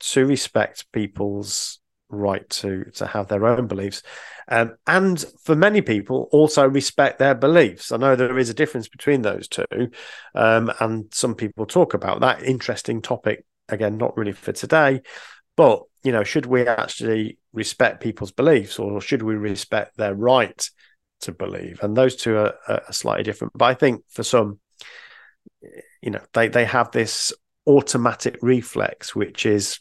[0.00, 4.02] to respect people's right to to have their own beliefs
[4.50, 7.92] um, and for many people also respect their beliefs.
[7.92, 9.64] I know there is a difference between those two.
[10.34, 15.00] Um, and some people talk about that interesting topic again not really for today
[15.56, 20.70] but you know should we actually respect people's beliefs or should we respect their right
[21.20, 21.80] to believe?
[21.82, 23.52] And those two are, are slightly different.
[23.54, 24.58] But i think for some
[26.02, 27.32] you know they they have this
[27.66, 29.78] automatic reflex which is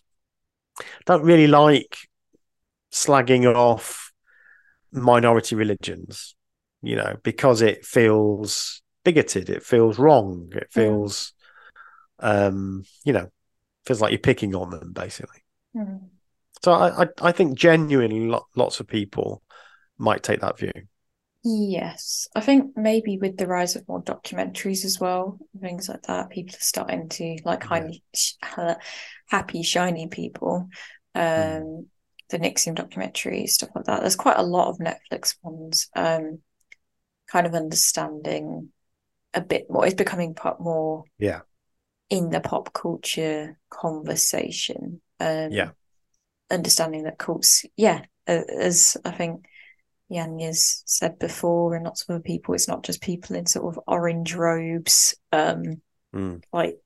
[1.06, 1.98] don't really like
[2.92, 4.09] slagging off
[4.92, 6.36] minority religions,
[6.82, 11.34] you know, because it feels bigoted, it feels wrong, it feels,
[12.22, 12.48] mm.
[12.48, 13.30] um, you know,
[13.86, 15.44] feels like you're picking on them, basically.
[15.76, 16.10] Mm.
[16.62, 19.42] So I, I, I, think genuinely lots of people
[19.98, 20.74] might take that view.
[21.44, 26.30] Yes, I think maybe with the rise of more documentaries as well, things like that,
[26.30, 28.76] people are starting to like yeah.
[29.28, 30.68] happy, shiny people.
[31.16, 31.86] Um, mm
[32.30, 34.02] the NXIVM documentary, stuff like that.
[34.02, 35.90] There's quite a lot of Netflix ones.
[35.96, 36.40] Um,
[37.30, 38.70] kind of understanding
[39.34, 39.86] a bit more.
[39.86, 41.04] It's becoming part more.
[41.18, 41.42] Yeah.
[42.10, 45.02] In the pop culture conversation.
[45.20, 45.70] Um, yeah.
[46.50, 49.46] Understanding that cults, yeah, as I think
[50.12, 53.84] Yanya's said before, and lots of other people, it's not just people in sort of
[53.86, 55.82] orange robes, um,
[56.16, 56.42] mm.
[56.52, 56.80] like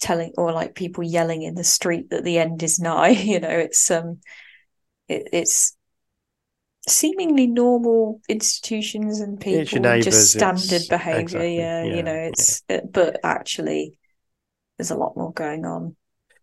[0.00, 3.08] telling or like people yelling in the street that the end is nigh.
[3.32, 4.18] You know, it's um
[5.08, 5.76] it, it's
[6.88, 12.62] seemingly normal institutions and people neighbors, just standard behavior exactly, yeah, yeah, you know it's
[12.68, 12.76] yeah.
[12.76, 13.98] it, but actually
[14.78, 15.96] there's a lot more going on.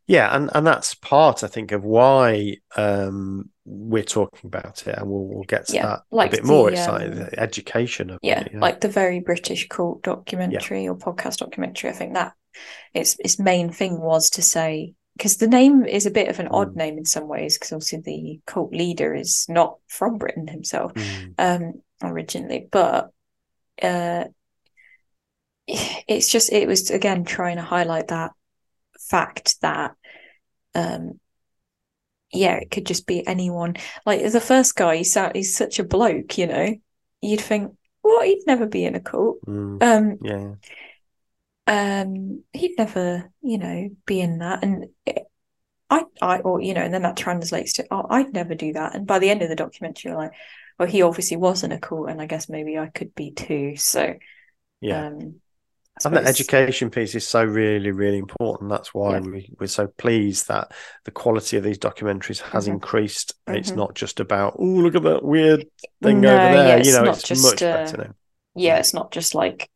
[0.07, 5.07] Yeah and and that's part i think of why um we're talking about it and
[5.07, 8.09] we'll, we'll get to yeah, that like a bit the, more excited um, the education
[8.09, 12.15] of yeah, it, yeah, like the very british cult documentary or podcast documentary i think
[12.15, 12.33] that
[12.95, 16.47] its its main thing was to say because the name is a bit of an
[16.47, 16.77] odd mm.
[16.77, 21.33] name in some ways because obviously the cult leader is not from Britain himself mm.
[21.37, 23.11] um, originally, but
[23.81, 24.23] uh,
[25.67, 28.31] it's just it was again trying to highlight that
[28.97, 29.95] fact that
[30.73, 31.19] um,
[32.31, 33.75] yeah, it could just be anyone.
[34.05, 36.75] Like the first guy, he's he's such a bloke, you know.
[37.21, 39.39] You'd think, well, he'd never be in a cult.
[39.45, 39.83] Mm.
[39.83, 40.53] Um, yeah
[41.69, 44.63] um, he'd never, you know, be in that.
[44.63, 45.23] And it,
[45.89, 48.95] I, I, or you know, and then that translates to, oh, I'd never do that.
[48.95, 50.33] And by the end of the documentary, you're like,
[50.77, 53.75] well, he obviously wasn't a cool, and I guess maybe I could be too.
[53.75, 54.15] So,
[54.81, 55.07] yeah.
[55.07, 55.35] Um,
[56.05, 58.69] and the education piece is so really, really important.
[58.69, 59.19] That's why yeah.
[59.19, 60.71] we, we're so pleased that
[61.03, 62.75] the quality of these documentaries has mm-hmm.
[62.75, 63.33] increased.
[63.47, 63.57] Mm-hmm.
[63.57, 65.65] It's not just about, oh, look at that weird
[66.01, 66.77] thing no, over there.
[66.77, 68.13] Yeah, you know, it's just, much uh, better now.
[68.55, 69.69] Yeah, it's not just like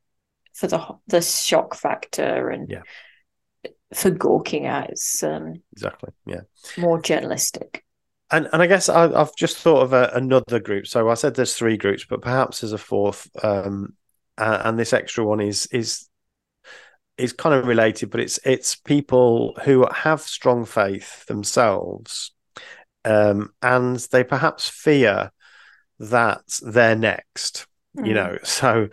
[0.54, 2.82] for the the shock factor and yeah.
[3.94, 4.92] for gawking at.
[4.92, 6.42] It's um, exactly yeah
[6.78, 7.84] more journalistic.
[8.32, 10.88] And and I guess I, have just thought of a, another group.
[10.88, 13.30] So I said there's three groups, but perhaps there's a fourth.
[13.44, 13.96] Um,
[14.38, 16.08] and, and this extra one is is
[17.18, 22.32] is kind of related, but it's it's people who have strong faith themselves,
[23.06, 25.32] um, and they perhaps fear
[26.00, 28.08] that they're next mm.
[28.08, 28.88] you know so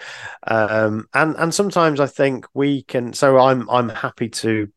[0.47, 4.69] um and and sometimes i think we can so i'm i'm happy to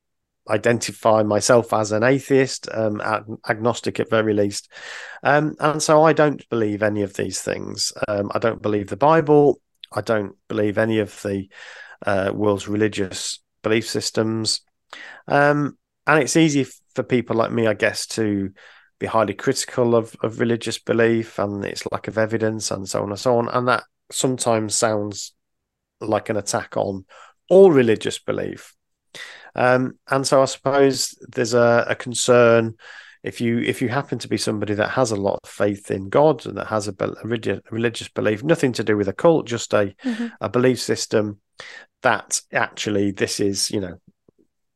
[0.50, 4.70] identify myself as an atheist um ag- agnostic at very least.
[5.24, 7.94] Um and so i don't believe any of these things.
[8.08, 9.62] Um i don't believe the bible.
[9.92, 11.48] I don't believe any of the
[12.06, 14.62] uh, world's religious belief systems.
[15.28, 18.52] Um and it's easy for people like me i guess to
[19.00, 23.10] be highly critical of, of religious belief and its lack of evidence and so on
[23.10, 23.50] and so on.
[23.50, 25.34] And that sometimes sounds
[26.00, 27.06] like an attack on
[27.50, 28.76] all religious belief.
[29.56, 32.76] Um, and so I suppose there's a, a, concern
[33.22, 36.10] if you if you happen to be somebody that has a lot of faith in
[36.10, 39.74] God and that has a, a religious belief, nothing to do with a cult, just
[39.74, 40.28] a mm-hmm.
[40.42, 41.40] a belief system,
[42.02, 44.00] that actually this is you know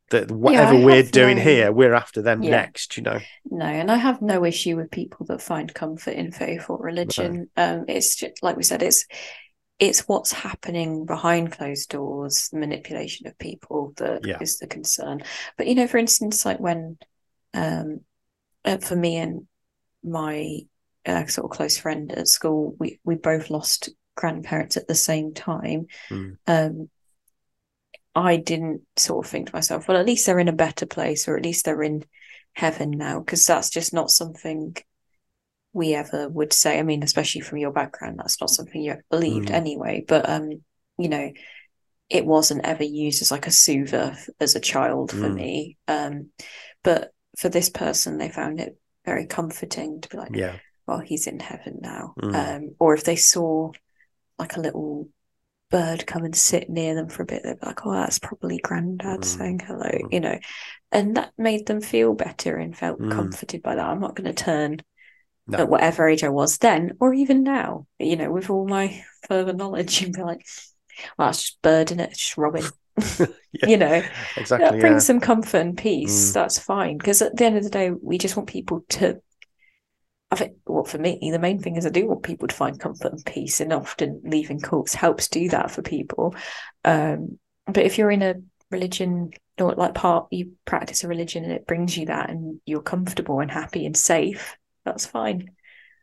[0.09, 2.51] that whatever yeah, we're doing no, here, we're after them yeah.
[2.51, 3.19] next, you know.
[3.45, 7.49] No, and I have no issue with people that find comfort in faith or religion.
[7.57, 7.79] No.
[7.79, 9.05] Um, it's just like we said, it's
[9.79, 14.37] it's what's happening behind closed doors, manipulation of people that yeah.
[14.41, 15.21] is the concern.
[15.57, 16.97] But you know, for instance, like when
[17.53, 18.01] um,
[18.65, 19.47] uh, for me and
[20.03, 20.59] my
[21.05, 25.33] uh, sort of close friend at school, we we both lost grandparents at the same
[25.33, 25.87] time.
[26.09, 26.37] Mm.
[26.47, 26.89] Um,
[28.17, 31.27] I didn't sort of think to myself, well, at least they're in a better place,
[31.27, 32.03] or at least they're in
[32.53, 34.75] heaven now, because that's just not something
[35.73, 36.79] we ever would say.
[36.79, 39.53] I mean, especially from your background, that's not something you ever believed mm.
[39.53, 40.03] anyway.
[40.07, 40.49] But um,
[40.97, 41.31] you know,
[42.09, 45.35] it wasn't ever used as like a soother as a child for mm.
[45.35, 45.77] me.
[45.87, 46.31] Um,
[46.83, 50.55] but for this person, they found it very comforting to be like, yeah,
[50.87, 52.15] well, he's in heaven now.
[52.19, 52.55] Mm.
[52.55, 53.71] Um, or if they saw
[54.39, 55.09] like a little
[55.69, 58.59] bird come and sit near them for a bit, they'd be like, oh, that's probably
[58.59, 59.25] granddad mm.
[59.25, 60.13] saying hello, mm.
[60.13, 60.37] you know.
[60.91, 63.11] And that made them feel better and felt mm.
[63.11, 63.85] comforted by that.
[63.85, 64.81] I'm not going to turn
[65.47, 65.59] no.
[65.59, 69.53] at whatever age I was then or even now, you know, with all my further
[69.53, 70.45] knowledge and be like,
[71.17, 72.63] well, that's just bird in it, it's just robin.
[73.19, 74.03] yeah, you know,
[74.37, 74.69] exactly.
[74.69, 75.07] That brings yeah.
[75.07, 76.31] some comfort and peace.
[76.31, 76.33] Mm.
[76.33, 76.97] That's fine.
[76.97, 79.21] Because at the end of the day, we just want people to
[80.29, 82.79] I think, well, for me, the main thing is I do want people to find
[82.79, 86.35] comfort and peace, and often leaving cults helps do that for people.
[86.83, 88.35] Um, but if you're in a
[88.69, 92.81] religion or like part, you practice a religion and it brings you that, and you're
[92.81, 95.51] comfortable and happy and safe, that's fine.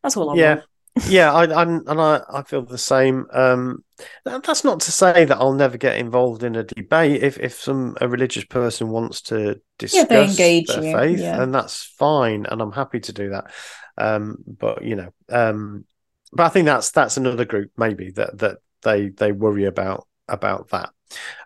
[0.02, 0.54] That's all I yeah.
[0.54, 0.66] want.
[1.08, 3.26] yeah, I, I and I, I feel the same.
[3.32, 3.84] Um,
[4.24, 7.22] that's not to say that I'll never get involved in a debate.
[7.22, 10.64] If if some a religious person wants to discuss yeah, their you.
[10.66, 11.42] faith, yeah.
[11.42, 13.50] and that's fine, and I'm happy to do that.
[13.96, 15.84] Um, but you know, um,
[16.32, 20.70] but I think that's that's another group maybe that that they they worry about about
[20.70, 20.90] that.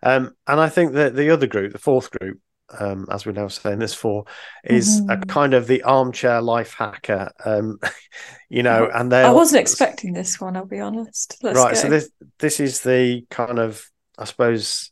[0.03, 2.41] Um, and I think that the other group, the fourth group,
[2.79, 4.25] um, as we're now saying this for,
[4.65, 5.11] is mm-hmm.
[5.11, 7.31] a kind of the armchair life hacker.
[7.45, 7.79] Um,
[8.49, 10.57] you know, and they I wasn't expecting this one.
[10.57, 11.37] I'll be honest.
[11.43, 11.75] Let's right.
[11.75, 11.81] Go.
[11.81, 13.85] So this this is the kind of
[14.19, 14.91] I suppose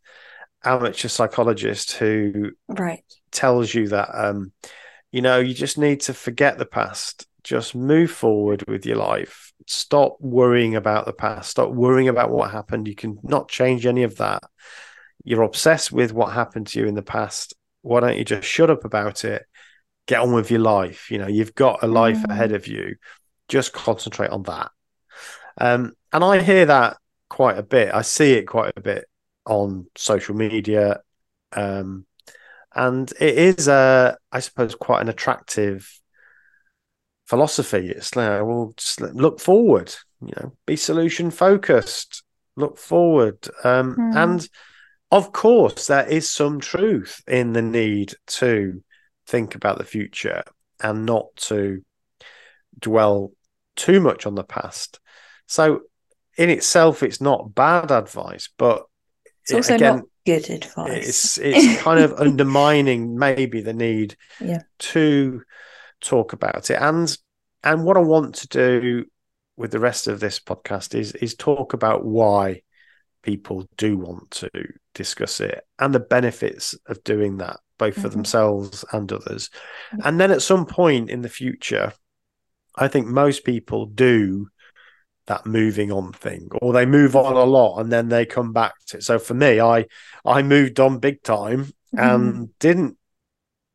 [0.65, 4.53] amateur psychologist who right tells you that um,
[5.13, 9.53] you know you just need to forget the past just move forward with your life.
[9.69, 11.49] Stop worrying about the past.
[11.49, 12.89] Stop worrying about what happened.
[12.89, 14.43] You can not change any of that.
[15.23, 17.55] You're obsessed with what happened to you in the past.
[17.83, 19.47] Why don't you just shut up about it?
[20.09, 21.09] Get on with your life.
[21.09, 22.31] You know, you've got a life mm.
[22.31, 22.97] ahead of you.
[23.49, 24.73] Just concentrate on that.
[25.59, 26.97] Um, and I hear that
[27.31, 27.95] quite a bit.
[27.95, 29.05] I see it quite a bit
[29.47, 31.01] on social media.
[31.53, 32.07] Um,
[32.75, 35.89] and it is, uh, I suppose, quite an attractive
[37.27, 37.91] philosophy.
[37.91, 42.23] It's like, well, just look forward, you know, be solution focused,
[42.57, 43.47] look forward.
[43.65, 44.17] Um, mm.
[44.17, 44.49] And
[45.11, 48.83] of course, there is some truth in the need to
[49.27, 50.43] think about the future
[50.81, 51.83] and not to
[52.79, 53.33] dwell
[53.77, 55.01] too much on the past.
[55.47, 55.83] So,
[56.37, 58.85] in itself, it's not bad advice, but
[59.43, 61.09] it's also again, not good advice.
[61.09, 64.63] It's it's kind of undermining maybe the need yeah.
[64.79, 65.43] to
[66.01, 66.81] talk about it.
[66.81, 67.17] And
[67.63, 69.05] and what I want to do
[69.57, 72.63] with the rest of this podcast is is talk about why
[73.23, 74.51] people do want to
[74.95, 78.11] discuss it and the benefits of doing that both for mm-hmm.
[78.11, 79.51] themselves and others
[80.05, 81.93] and then at some point in the future
[82.77, 84.47] i think most people do
[85.27, 88.75] that moving on thing or they move on a lot and then they come back
[88.87, 89.85] to it so for me i
[90.25, 91.99] i moved on big time mm-hmm.
[91.99, 92.97] and didn't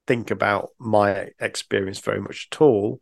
[0.08, 3.02] think about my experience very much at all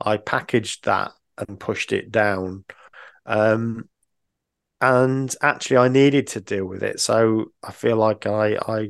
[0.00, 2.64] I packaged that and pushed it down.
[3.26, 3.88] Um,
[4.80, 7.00] and actually, I needed to deal with it.
[7.00, 8.88] So I feel like I I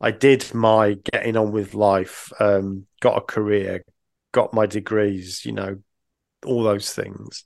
[0.00, 3.84] I did my getting on with life, um, got a career,
[4.32, 5.78] got my degrees, you know,
[6.44, 7.44] all those things.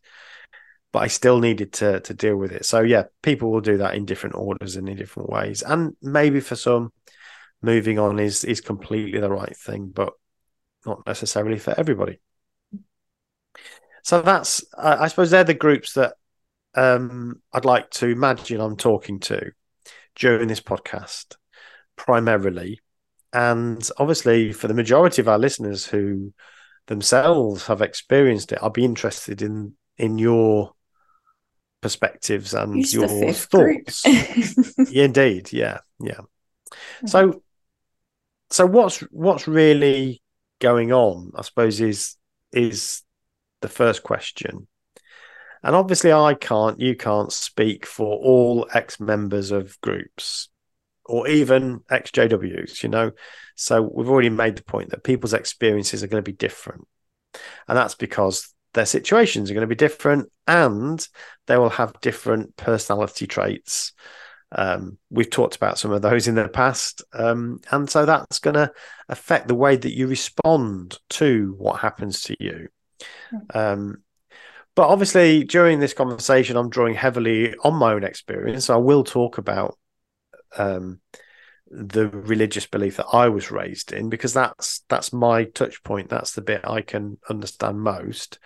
[0.92, 2.64] But I still needed to to deal with it.
[2.64, 5.62] So yeah, people will do that in different orders and in different ways.
[5.62, 6.92] And maybe for some,
[7.62, 10.12] moving on is is completely the right thing, but
[10.86, 12.20] not necessarily for everybody.
[14.02, 16.14] So that's, uh, I suppose, they're the groups that
[16.74, 19.52] um, I'd like to imagine I'm talking to
[20.14, 21.36] during this podcast,
[21.96, 22.80] primarily.
[23.32, 26.32] And obviously, for the majority of our listeners who
[26.86, 30.72] themselves have experienced it, I'll be interested in in your
[31.80, 34.04] perspectives and Use your thoughts.
[34.90, 36.20] yeah, indeed, yeah, yeah.
[37.06, 37.42] So,
[38.50, 40.22] so what's what's really
[40.60, 41.32] going on?
[41.34, 42.16] I suppose is
[42.52, 43.02] is
[43.60, 44.66] the first question.
[45.62, 50.48] And obviously, I can't, you can't speak for all ex members of groups
[51.04, 53.12] or even ex JWs, you know.
[53.56, 56.86] So we've already made the point that people's experiences are going to be different.
[57.68, 61.06] And that's because their situations are going to be different and
[61.46, 63.92] they will have different personality traits.
[64.52, 67.02] Um, we've talked about some of those in the past.
[67.12, 68.72] Um, and so that's going to
[69.08, 72.68] affect the way that you respond to what happens to you.
[73.54, 74.02] Um,
[74.74, 78.70] but obviously, during this conversation, I'm drawing heavily on my own experience.
[78.70, 79.76] I will talk about
[80.56, 81.00] um,
[81.70, 86.08] the religious belief that I was raised in because that's that's my touch point.
[86.08, 88.38] That's the bit I can understand most.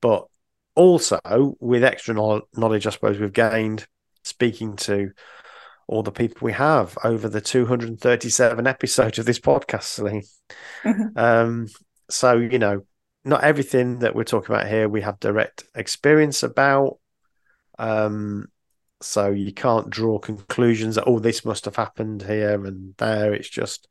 [0.00, 0.26] But
[0.74, 1.20] also
[1.60, 3.86] with extra knowledge, I suppose we've gained
[4.22, 5.12] speaking to
[5.86, 10.22] all the people we have over the 237 episodes of this podcast, Celine.
[10.84, 11.18] Mm-hmm.
[11.18, 11.68] Um,
[12.08, 12.86] so you know,
[13.24, 16.98] not everything that we're talking about here we have direct experience about.
[17.78, 18.46] Um,
[19.00, 23.34] so you can't draw conclusions that oh this must have happened here and there.
[23.34, 23.88] It's just,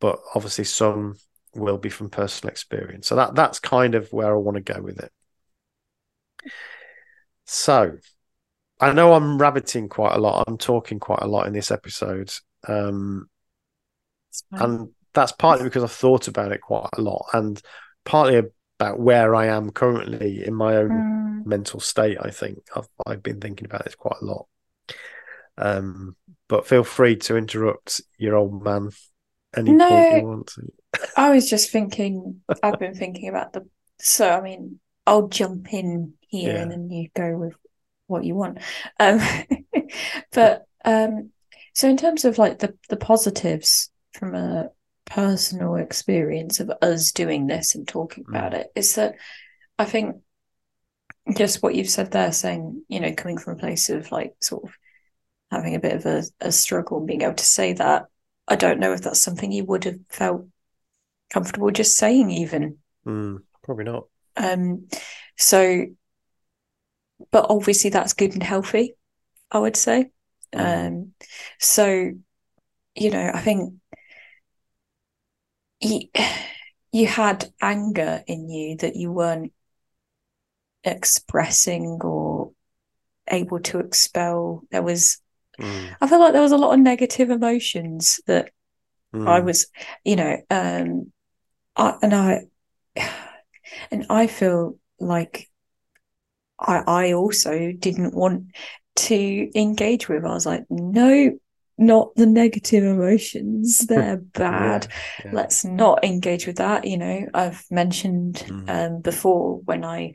[0.00, 1.16] but obviously some
[1.54, 3.06] will be from personal experience.
[3.06, 5.12] So that that's kind of where I want to go with it.
[7.44, 7.96] So
[8.80, 10.44] I know I'm rabbiting quite a lot.
[10.46, 12.32] I'm talking quite a lot in this episode.
[12.68, 13.28] Um,
[14.52, 17.60] and that's partly because I've thought about it quite a lot and
[18.04, 18.42] partly
[18.78, 21.46] about where I am currently in my own mm.
[21.46, 22.18] mental state.
[22.20, 24.46] I think I've I've been thinking about this quite a lot.
[25.56, 26.16] Um,
[26.48, 28.90] but feel free to interrupt your old man
[29.56, 30.72] any no, point you want to.
[31.16, 32.42] I was just thinking.
[32.62, 33.66] I've been thinking about the.
[33.98, 36.62] So I mean, I'll jump in here yeah.
[36.62, 37.54] and then you go with
[38.06, 38.58] what you want.
[38.98, 39.20] Um,
[40.32, 41.30] but um,
[41.74, 44.70] so in terms of like the the positives from a
[45.04, 48.28] personal experience of us doing this and talking mm.
[48.28, 49.14] about it is that
[49.78, 50.16] I think
[51.36, 54.64] just what you've said there, saying, you know, coming from a place of like sort
[54.64, 54.76] of
[55.50, 58.06] having a bit of a, a struggle and being able to say that,
[58.48, 60.46] I don't know if that's something you would have felt
[61.32, 62.78] comfortable just saying, even.
[63.06, 64.06] Mm, probably not.
[64.36, 64.88] Um,
[65.36, 65.86] so,
[67.30, 68.94] but obviously that's good and healthy,
[69.50, 70.10] I would say.
[70.54, 70.86] Mm.
[70.86, 71.12] Um,
[71.58, 72.12] so,
[72.94, 73.74] you know, I think
[75.80, 76.08] you,
[76.92, 79.52] you had anger in you that you weren't
[80.84, 82.52] expressing or
[83.28, 84.62] able to expel.
[84.70, 85.18] There was,
[85.60, 85.96] mm.
[86.00, 88.50] I feel like there was a lot of negative emotions that
[89.14, 89.28] mm.
[89.28, 89.66] I was,
[90.04, 91.12] you know, um,
[91.76, 92.40] I, and I,
[93.90, 95.50] and I feel like
[96.58, 98.54] I, I also didn't want
[98.96, 100.24] to engage with.
[100.24, 101.38] I was like, no,
[101.78, 105.30] not the negative emotions they're bad yeah, yeah.
[105.34, 108.70] let's not engage with that you know i've mentioned mm.
[108.70, 110.14] um, before when i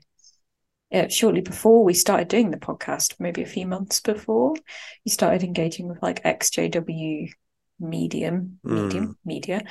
[0.92, 4.56] uh, shortly before we started doing the podcast maybe a few months before
[5.06, 7.32] you started engaging with like xjw
[7.80, 9.16] medium medium mm.
[9.24, 9.62] media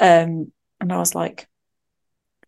[0.00, 1.48] um, and i was like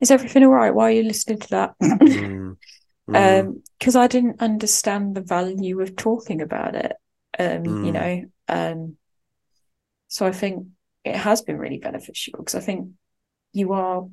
[0.01, 2.57] is everything all right why are you listening to that mm.
[3.07, 6.93] because um, i didn't understand the value of talking about it
[7.39, 7.93] um, you mm.
[7.93, 8.97] know um,
[10.13, 10.67] so I think
[11.05, 12.91] it has been really beneficial because I think
[13.55, 14.07] you are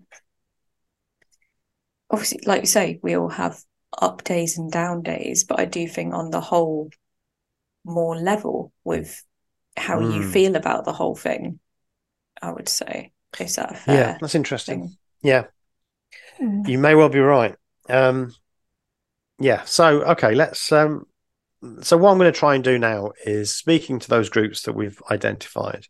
[2.10, 3.62] obviously, like you say, we all have
[4.02, 6.90] up days and down days, but I do think on the whole,
[7.84, 9.22] more level with
[9.76, 10.14] how mm.
[10.14, 10.32] you hmm.
[10.32, 11.60] feel about the whole thing.
[12.42, 13.96] I would say is that fair?
[13.96, 14.82] Yeah, that's interesting.
[14.82, 14.98] Thing?
[15.22, 15.46] Yeah,
[16.42, 16.66] mm.
[16.66, 17.56] you may well be right.
[17.90, 18.34] Um,
[19.40, 19.64] yeah.
[19.64, 21.06] So okay, let's um,
[21.82, 24.74] so what I'm going to try and do now is speaking to those groups that
[24.74, 25.88] we've identified.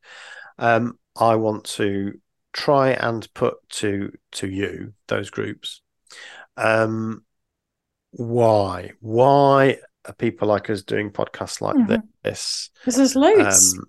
[0.58, 2.20] Um, I want to
[2.54, 5.82] try and put to to you those groups.
[6.58, 7.24] Um,
[8.12, 8.92] why?
[9.00, 12.06] Why are people like us doing podcasts like mm-hmm.
[12.24, 12.70] this?
[12.82, 13.74] Because there's loads.
[13.78, 13.86] Um,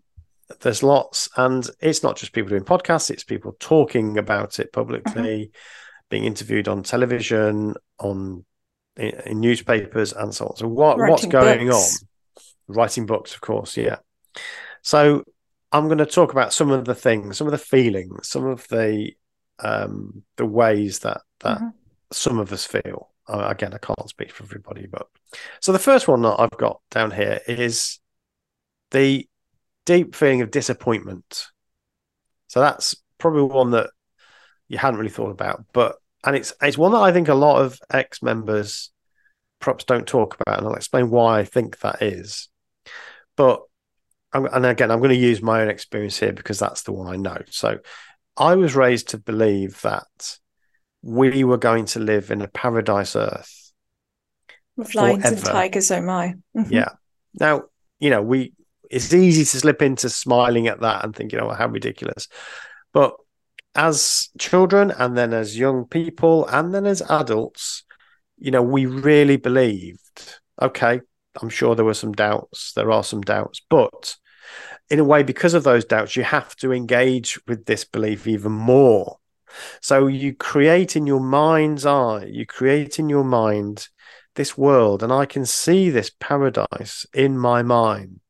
[0.60, 5.12] there's lots, and it's not just people doing podcasts; it's people talking about it publicly,
[5.46, 5.50] mm-hmm.
[6.10, 8.44] being interviewed on television, on
[8.96, 10.56] in, in newspapers and so on.
[10.56, 12.02] So what Writing what's going books.
[12.02, 12.74] on?
[12.74, 13.96] Writing books, of course, yeah.
[14.82, 15.24] So
[15.72, 18.66] I'm going to talk about some of the things, some of the feelings, some of
[18.68, 19.12] the
[19.58, 21.68] um, the ways that that mm-hmm.
[22.12, 23.10] some of us feel.
[23.28, 25.06] Uh, again, I can't speak for everybody, but
[25.60, 28.00] so the first one that I've got down here is
[28.90, 29.28] the
[29.86, 31.46] deep feeling of disappointment.
[32.48, 33.90] So that's probably one that
[34.68, 37.62] you hadn't really thought about, but and it's it's one that I think a lot
[37.62, 38.90] of ex members
[39.60, 42.48] perhaps don't talk about, and I'll explain why I think that is.
[43.36, 43.62] But
[44.32, 47.16] and again, I'm going to use my own experience here because that's the one I
[47.16, 47.38] know.
[47.50, 47.78] So
[48.36, 50.38] I was raised to believe that
[51.02, 53.72] we were going to live in a paradise earth
[54.76, 56.34] with lions and tigers, oh my.
[56.56, 56.70] Mhm.
[56.70, 56.90] Yeah.
[57.38, 57.64] Now,
[57.98, 58.52] you know, we
[58.90, 62.28] it's easy to slip into smiling at that and thinking, oh, how ridiculous.
[62.92, 63.14] But
[63.74, 67.84] as children and then as young people and then as adults,
[68.38, 71.00] you know, we really believed, okay,
[71.40, 74.16] I'm sure there were some doubts, there are some doubts, but
[74.88, 78.52] in a way, because of those doubts, you have to engage with this belief even
[78.52, 79.18] more.
[79.80, 83.88] So you create in your mind's eye, you create in your mind
[84.34, 88.20] this world, and I can see this paradise in my mind.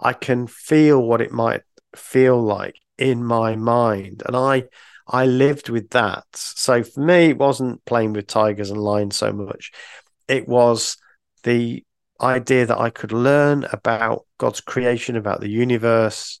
[0.00, 1.62] I can feel what it might
[1.94, 4.64] feel like in my mind, and I
[5.08, 6.24] I lived with that.
[6.34, 9.70] So for me, it wasn't playing with tigers and lions so much.
[10.28, 10.96] It was
[11.44, 11.84] the
[12.20, 16.40] idea that I could learn about God's creation, about the universe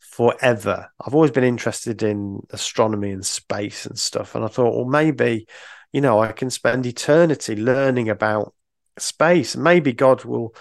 [0.00, 0.90] forever.
[1.00, 4.34] I've always been interested in astronomy and space and stuff.
[4.34, 5.46] And I thought, well, maybe,
[5.92, 8.54] you know, I can spend eternity learning about
[8.98, 9.56] space.
[9.56, 10.54] Maybe God will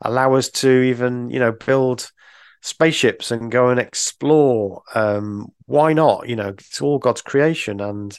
[0.00, 2.10] allow us to even, you know, build
[2.60, 4.82] spaceships and go and explore.
[4.94, 6.28] Um, why not?
[6.28, 7.80] You know, it's all God's creation.
[7.80, 8.18] And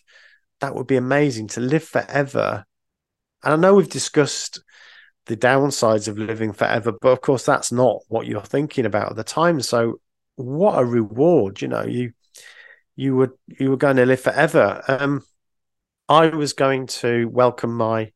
[0.61, 2.65] that would be amazing to live forever.
[3.43, 4.61] And I know we've discussed
[5.25, 9.15] the downsides of living forever, but of course, that's not what you're thinking about at
[9.15, 9.61] the time.
[9.61, 10.01] So,
[10.35, 11.61] what a reward!
[11.61, 12.13] You know, you
[12.95, 14.83] you were you were going to live forever.
[14.87, 15.23] Um,
[16.09, 18.11] I was going to welcome my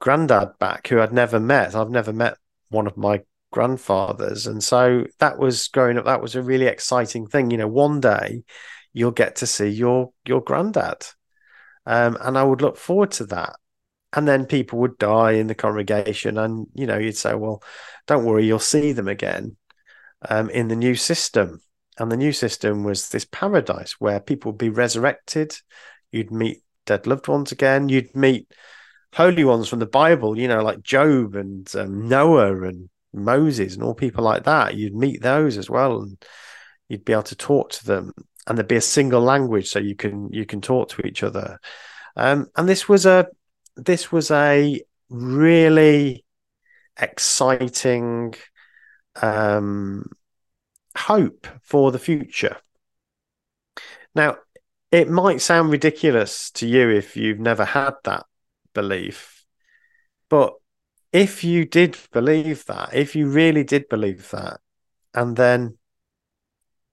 [0.00, 1.74] granddad back, who I'd never met.
[1.74, 2.36] I've never met
[2.68, 6.04] one of my grandfathers, and so that was growing up.
[6.04, 7.50] That was a really exciting thing.
[7.50, 8.42] You know, one day
[8.92, 11.06] you'll get to see your your granddad,
[11.86, 13.56] um, and I would look forward to that.
[14.14, 17.62] And then people would die in the congregation, and you know, you'd say, "Well,
[18.06, 19.56] don't worry, you'll see them again
[20.28, 21.60] um, in the new system."
[21.98, 25.56] And the new system was this paradise where people would be resurrected.
[26.12, 27.88] You'd meet dead loved ones again.
[27.88, 28.48] You'd meet
[29.14, 33.82] holy ones from the Bible, you know, like Job and um, Noah and Moses and
[33.82, 34.74] all people like that.
[34.74, 36.24] You'd meet those as well, and
[36.88, 38.12] you'd be able to talk to them.
[38.46, 41.60] And there'd be a single language, so you can you can talk to each other.
[42.16, 43.28] Um, and this was a
[43.76, 46.24] this was a really
[47.00, 48.34] exciting
[49.22, 50.10] um,
[50.96, 52.56] hope for the future.
[54.14, 54.36] Now,
[54.90, 58.24] it might sound ridiculous to you if you've never had that
[58.74, 59.44] belief,
[60.28, 60.54] but
[61.12, 64.60] if you did believe that, if you really did believe that,
[65.14, 65.78] and then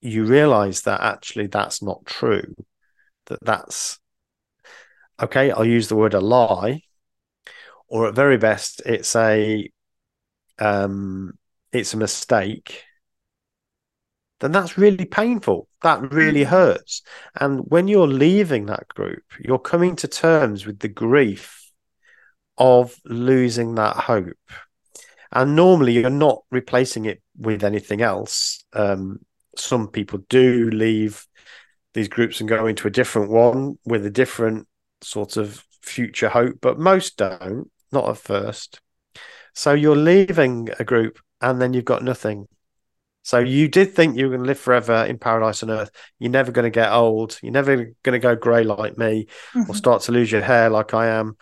[0.00, 2.54] you realize that actually that's not true,
[3.26, 3.98] that that's
[5.20, 6.82] okay, I'll use the word a lie,
[7.88, 9.70] or at very best, it's a
[10.58, 11.38] um,
[11.72, 12.84] it's a mistake.
[14.40, 15.66] Then that's really painful.
[15.82, 17.02] That really hurts.
[17.40, 21.65] And when you're leaving that group, you're coming to terms with the grief
[22.58, 24.36] of losing that hope.
[25.32, 28.64] And normally, you're not replacing it with anything else.
[28.72, 29.20] Um,
[29.56, 31.26] some people do leave
[31.94, 34.68] these groups and go into a different one with a different
[35.00, 38.80] sort of future hope, but most don't, not at first.
[39.54, 42.46] So you're leaving a group and then you've got nothing.
[43.22, 45.90] So you did think you were going to live forever in paradise on earth.
[46.18, 47.38] You're never going to get old.
[47.42, 49.68] You're never going to go grey like me Mhm.
[49.68, 51.36] or start to lose your hair like I am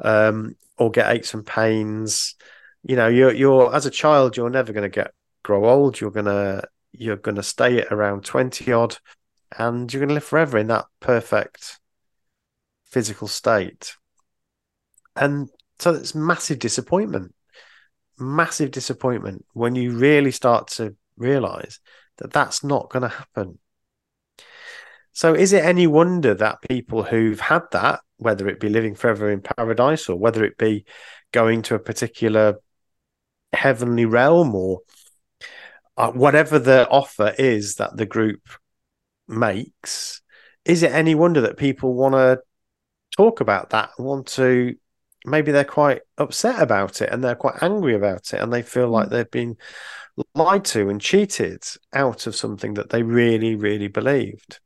[0.00, 2.34] um, or get aches and pains.
[2.82, 6.00] You know, you're, you're as a child, you're never going to get grow old.
[6.00, 8.96] You're to you're to stay at around 20 odd
[9.56, 11.78] and you're to live forever in that perfect
[12.84, 13.94] physical state.
[15.14, 15.48] And
[15.78, 17.34] so it's massive disappointment,
[18.18, 21.78] massive disappointment when you really start to realize
[22.18, 23.58] that that's not going to happen.
[25.20, 29.30] So, is it any wonder that people who've had that, whether it be living forever
[29.30, 30.86] in paradise or whether it be
[31.30, 32.54] going to a particular
[33.52, 34.80] heavenly realm or
[35.98, 38.48] uh, whatever the offer is that the group
[39.28, 40.22] makes,
[40.64, 42.40] is it any wonder that people want to
[43.14, 44.74] talk about that, want to
[45.26, 48.88] maybe they're quite upset about it and they're quite angry about it and they feel
[48.88, 49.58] like they've been
[50.34, 51.62] lied to and cheated
[51.92, 54.60] out of something that they really, really believed.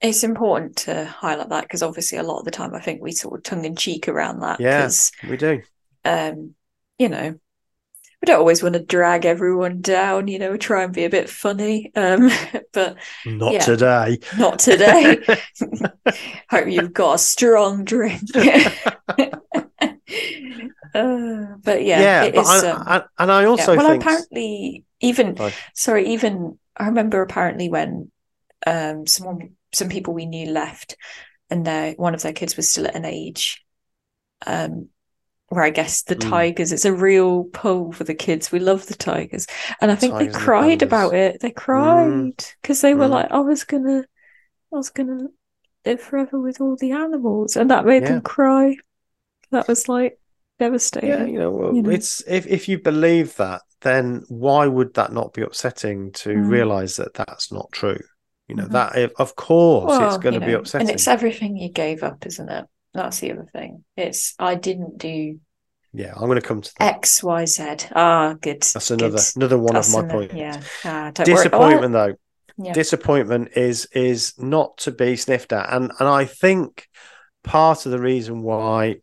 [0.00, 3.12] It's important to highlight that because obviously a lot of the time I think we
[3.12, 4.92] sort of tongue in cheek around that Yeah.
[5.22, 5.62] We do.
[6.04, 6.54] um,
[6.98, 11.04] you know, we don't always want to drag everyone down, you know, try and be
[11.04, 11.92] a bit funny.
[11.96, 12.30] Um,
[12.72, 13.60] but Not Yeah.
[13.60, 14.18] today.
[14.32, 15.24] not today.
[16.50, 18.20] Hope you've got a strong drink.
[20.94, 23.82] Uh, but yeah, Yeah, it but is, I, um, I, and I also yeah.
[23.82, 25.54] Well, think apparently, even Sorry.
[25.74, 28.10] sorry, even I remember apparently when
[28.66, 30.96] um someone some people we knew left,
[31.50, 33.64] and their one of their kids was still at an age
[34.46, 34.88] um,
[35.48, 36.22] where I guess the Mm.
[36.30, 38.52] tigers, it's a real pull for the kids.
[38.52, 39.46] We love the tigers.
[39.80, 41.40] And I think Tigers they cried about it.
[41.40, 43.10] They cried because they were Mm.
[43.10, 44.00] like, I was gonna,
[44.72, 45.28] I was gonna
[45.84, 47.56] live forever with all the animals.
[47.56, 48.08] And that made Yeah.
[48.08, 48.76] them cry.
[49.50, 50.18] That was like Yeah,
[50.58, 51.34] devastating.
[51.34, 51.90] you know, well, you know.
[51.90, 56.48] it's if if you believe that, then why would that not be upsetting to Mm.
[56.48, 57.98] realize that that's not true?
[58.50, 58.72] You know, Mhm.
[58.72, 60.88] that of course it's Well, going you to be upsetting.
[60.88, 62.66] And it's everything you gave up, isn't it?
[62.92, 63.84] That's the other thing.
[63.96, 65.40] It's I didn't do
[65.92, 66.94] Yeah, I'm going to come to that.
[66.96, 67.76] X, Y, Z.
[67.94, 68.62] Ah, good.
[68.62, 69.36] That's another good.
[69.36, 70.34] another one That's of my points.
[70.34, 70.60] Yeah.
[70.84, 71.26] Ah, don't.
[71.26, 72.14] Disappointment, though.
[72.58, 72.72] Yeah.
[72.72, 76.88] Disappointment is is not to be sniffed at, and and I think
[77.42, 78.96] part of the reason why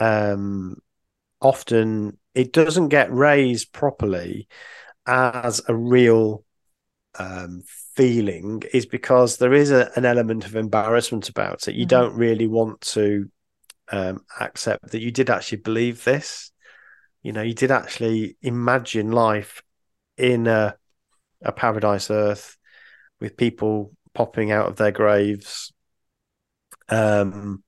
[0.00, 0.76] um
[1.40, 4.48] often it doesn't get raised properly
[5.06, 6.44] as a real
[7.18, 7.62] um
[7.98, 11.74] feeling is because there is a, an element of embarrassment about it.
[11.74, 11.88] You Mhm.
[11.90, 13.28] don't really want to
[13.90, 16.52] um accept that you did actually believe this.
[17.22, 19.62] You know, you did actually imagine life
[20.16, 20.76] in a
[21.42, 22.56] a paradise earth
[23.20, 25.72] with people popping out of their graves
[26.88, 27.62] um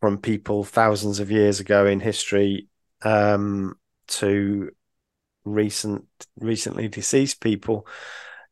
[0.00, 2.68] from people thousands of years ago in history
[3.02, 3.74] um
[4.06, 4.70] to
[5.44, 6.04] recent
[6.36, 7.86] recently deceased people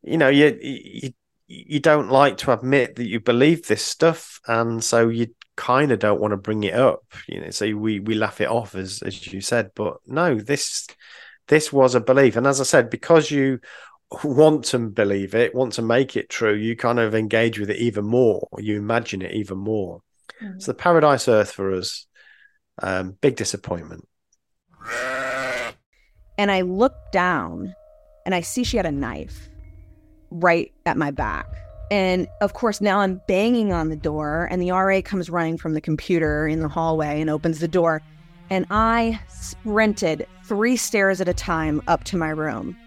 [0.03, 1.11] you know you you
[1.47, 5.27] you don't like to admit that you believe this stuff and so you
[5.57, 8.47] kind of don't want to bring it up you know so we we laugh it
[8.49, 10.87] off as as you said but no this
[11.49, 13.59] this was a belief and as i said because you
[14.23, 17.77] want to believe it want to make it true you kind of engage with it
[17.77, 20.01] even more you imagine it even more.
[20.41, 20.61] Mhm.
[20.61, 22.07] so the paradise earth for us
[22.81, 24.07] um big disappointment.
[26.37, 27.75] And I look down
[28.25, 29.50] and I see she had a knife
[30.31, 31.47] right at my back.
[31.91, 35.73] And of course, now I'm banging on the door, and the RA comes running from
[35.73, 38.01] the computer in the hallway and opens the door.
[38.49, 42.77] And I sprinted three stairs at a time up to my room.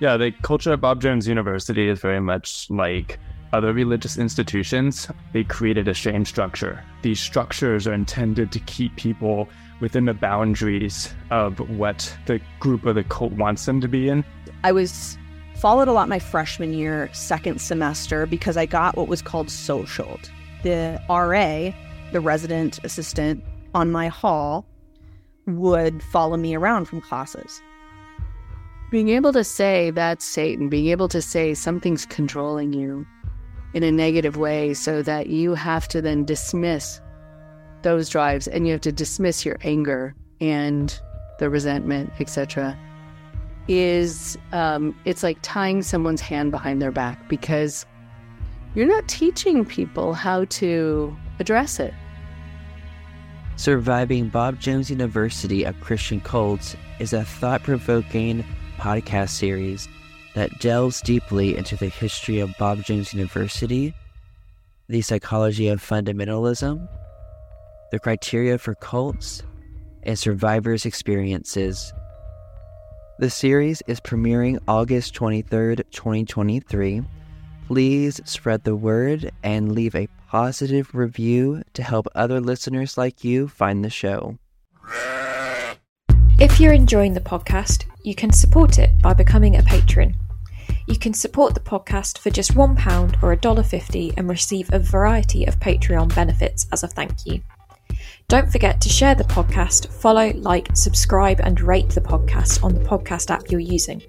[0.00, 3.18] Yeah, the culture at Bob Jones University is very much like
[3.52, 5.08] other religious institutions.
[5.32, 6.82] They created a shame structure.
[7.02, 9.48] These structures are intended to keep people
[9.80, 14.24] within the boundaries of what the group or the cult wants them to be in.
[14.62, 15.18] I was
[15.60, 20.30] followed a lot my freshman year, second semester, because I got what was called socialed.
[20.62, 21.76] The RA,
[22.12, 23.44] the resident assistant
[23.74, 24.64] on my hall,
[25.46, 27.60] would follow me around from classes.
[28.90, 33.06] Being able to say that's Satan, being able to say something's controlling you
[33.74, 37.02] in a negative way so that you have to then dismiss
[37.82, 40.98] those drives and you have to dismiss your anger and
[41.38, 42.78] the resentment, etc.
[43.68, 47.86] Is um, it's like tying someone's hand behind their back because
[48.74, 51.94] you're not teaching people how to address it.
[53.56, 58.44] Surviving Bob Jones University of Christian Cults is a thought provoking
[58.78, 59.88] podcast series
[60.34, 63.94] that delves deeply into the history of Bob Jones University,
[64.88, 66.88] the psychology of fundamentalism,
[67.90, 69.42] the criteria for cults,
[70.04, 71.92] and survivors' experiences.
[73.20, 77.02] The series is premiering August 23rd, 2023.
[77.66, 83.46] Please spread the word and leave a positive review to help other listeners like you
[83.46, 84.38] find the show.
[86.38, 90.16] If you're enjoying the podcast, you can support it by becoming a patron.
[90.86, 95.60] You can support the podcast for just £1 or $1.50 and receive a variety of
[95.60, 97.42] Patreon benefits as a thank you.
[98.30, 102.84] Don't forget to share the podcast, follow, like, subscribe, and rate the podcast on the
[102.88, 104.00] podcast app you're using.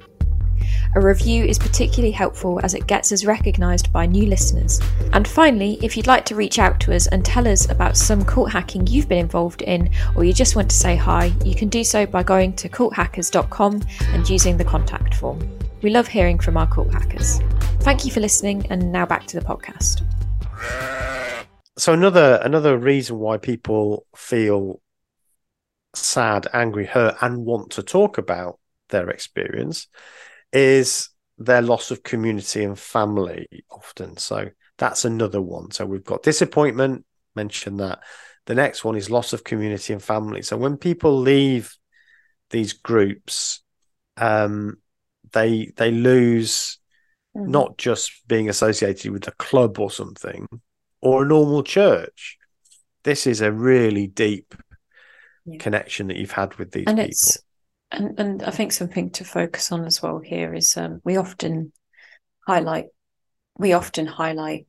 [0.95, 4.79] A review is particularly helpful as it gets us recognised by new listeners.
[5.13, 8.23] And finally, if you'd like to reach out to us and tell us about some
[8.23, 11.67] cult hacking you've been involved in, or you just want to say hi, you can
[11.67, 15.39] do so by going to culthackers.com and using the contact form.
[15.81, 17.39] We love hearing from our cult hackers.
[17.79, 20.03] Thank you for listening, and now back to the podcast.
[21.81, 24.79] So another another reason why people feel
[25.95, 28.59] sad, angry, hurt, and want to talk about
[28.89, 29.87] their experience
[30.53, 31.09] is
[31.39, 34.15] their loss of community and family often.
[34.17, 35.71] So that's another one.
[35.71, 37.03] So we've got disappointment,
[37.35, 38.03] mention that.
[38.45, 40.43] The next one is loss of community and family.
[40.43, 41.75] So when people leave
[42.51, 43.63] these groups,
[44.17, 44.77] um,
[45.33, 46.77] they they lose
[47.33, 50.47] not just being associated with a club or something
[51.01, 52.37] or a normal church.
[53.03, 54.55] This is a really deep
[55.45, 55.57] Yeah.
[55.57, 57.09] connection that you've had with these and people.
[57.09, 57.39] it's
[57.91, 61.73] and and I think something to focus on as well here is um, we often
[62.47, 62.85] highlight
[63.57, 64.67] we often highlight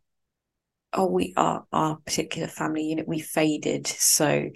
[0.94, 4.50] oh, we are our particular family unit, we faded, so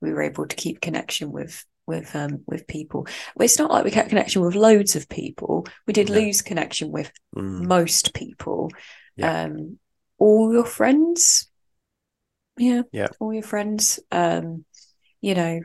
[0.00, 3.06] we were able to keep connection with with um with people.
[3.40, 5.66] It's not like we kept connection with loads of people.
[5.86, 6.16] We did No.
[6.16, 7.66] lose connection with Mm.
[7.66, 8.70] most people.
[9.16, 9.44] Yeah.
[9.44, 9.78] Um,
[10.18, 11.48] all your friends,
[12.56, 13.08] yeah, Yeah.
[13.18, 14.00] all your friends.
[14.10, 14.64] Um,
[15.20, 15.60] you know,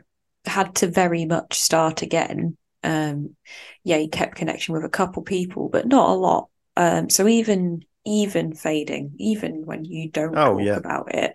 [0.46, 2.56] had to very much start again.
[2.84, 3.36] Um,
[3.84, 6.48] yeah, you kept connection with a couple people, but not a lot.
[6.76, 10.78] Um, so even even fading, even when you don't Oh, talk yeah.
[10.78, 11.34] about it,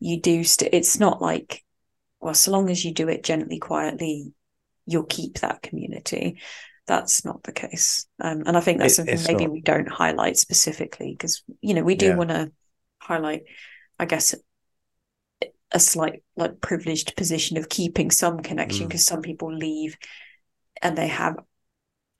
[0.00, 0.44] you do.
[0.44, 1.64] St- it's not like,
[2.20, 4.32] well, so long as you do it gently, quietly,
[4.86, 6.40] you'll keep that community.
[6.86, 9.52] That's not the case, um, and I think that's It- something maybe not.
[9.52, 12.16] we don't highlight specifically because you know we do Yeah.
[12.16, 12.52] want to
[13.00, 13.44] highlight,
[13.98, 14.34] I guess,
[15.72, 18.88] a slight like privileged position of keeping some connection Mm.
[18.88, 19.96] because some people leave
[20.82, 21.36] and they have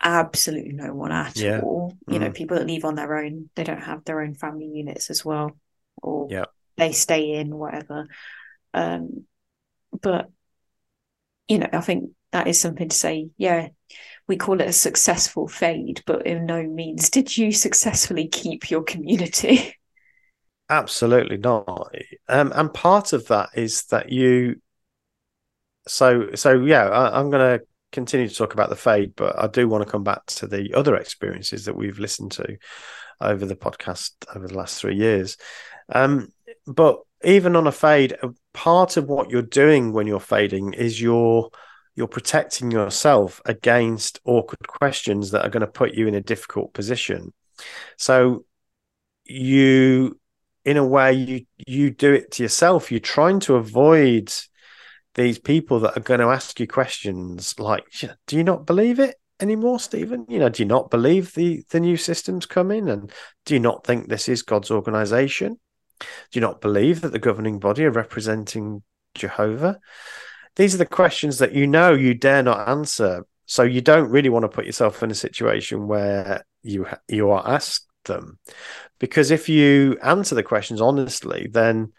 [0.00, 1.60] absolutely no one at Yeah.
[1.60, 1.96] all.
[2.08, 2.34] You know, Mm.
[2.34, 5.56] people that leave on their own, they don't have their own family units as well,
[6.02, 6.46] or Yeah.
[6.76, 8.08] they stay in, whatever.
[8.72, 9.26] Um,
[9.92, 10.30] but
[11.48, 13.28] you know, I think that is something to say.
[13.36, 13.68] Yeah,
[14.26, 18.82] we call it a successful fade, but in no means did you successfully keep your
[18.82, 19.76] community.
[20.70, 21.94] Absolutely not.
[22.28, 24.60] Um, and part of that is that you.
[25.86, 29.46] So so yeah, I, I'm going to continue to talk about the fade, but I
[29.46, 32.56] do want to come back to the other experiences that we've listened to
[33.20, 35.36] over the podcast over the last three years.
[35.90, 36.28] Um,
[36.66, 38.16] but even on a fade,
[38.52, 41.50] part of what you're doing when you're fading is you're
[41.94, 46.72] you're protecting yourself against awkward questions that are going to put you in a difficult
[46.74, 47.32] position.
[47.96, 48.44] So
[49.24, 50.18] you
[50.64, 52.90] in a way you you do it to yourself.
[52.90, 54.32] You're trying to avoid
[55.14, 57.84] these people that are going to ask you questions like
[58.26, 60.26] do you not believe it anymore stephen?
[60.28, 63.12] You know do you not believe the the new systems coming and
[63.44, 65.60] do you not think this is god's organization?
[66.00, 66.06] Do
[66.38, 68.82] you not believe that the governing body are representing
[69.14, 69.78] jehovah
[70.56, 73.26] these are the questions that you know you dare not answer.
[73.46, 77.46] So you don't really want to put yourself in a situation where you you are
[77.46, 78.38] asked them.
[78.98, 81.92] Because if you answer the questions honestly then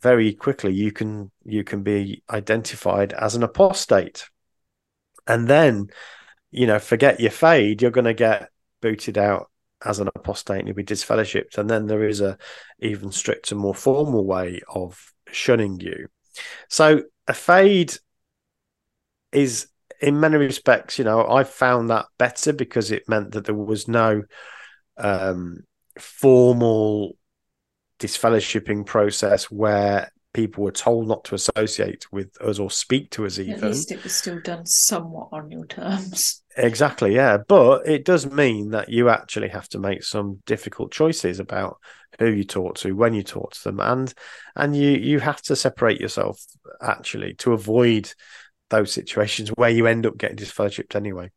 [0.00, 4.28] very quickly you can you can be identified as an apostate.
[5.26, 5.88] And then
[6.50, 8.50] you know forget your fade you're going to get
[8.82, 9.50] booted out
[9.84, 11.58] as an apostate and you'll be disfellowshipped.
[11.58, 12.38] And then there is a
[12.78, 16.08] even stricter more formal way of shunning you
[16.68, 17.94] so a fade
[19.32, 19.68] is
[20.00, 23.88] in many respects you know i found that better because it meant that there was
[23.88, 24.22] no
[24.98, 25.60] um
[25.98, 27.16] formal
[27.98, 33.38] disfellowshipping process where people were told not to associate with us or speak to us
[33.38, 33.54] even.
[33.54, 36.42] At least it was still done somewhat on your terms.
[36.56, 41.38] Exactly yeah but it does mean that you actually have to make some difficult choices
[41.38, 41.78] about
[42.18, 44.14] who you talk to when you talk to them and
[44.54, 46.42] and you you have to separate yourself
[46.80, 48.10] actually to avoid
[48.70, 51.30] those situations where you end up getting disfellowshipped anyway.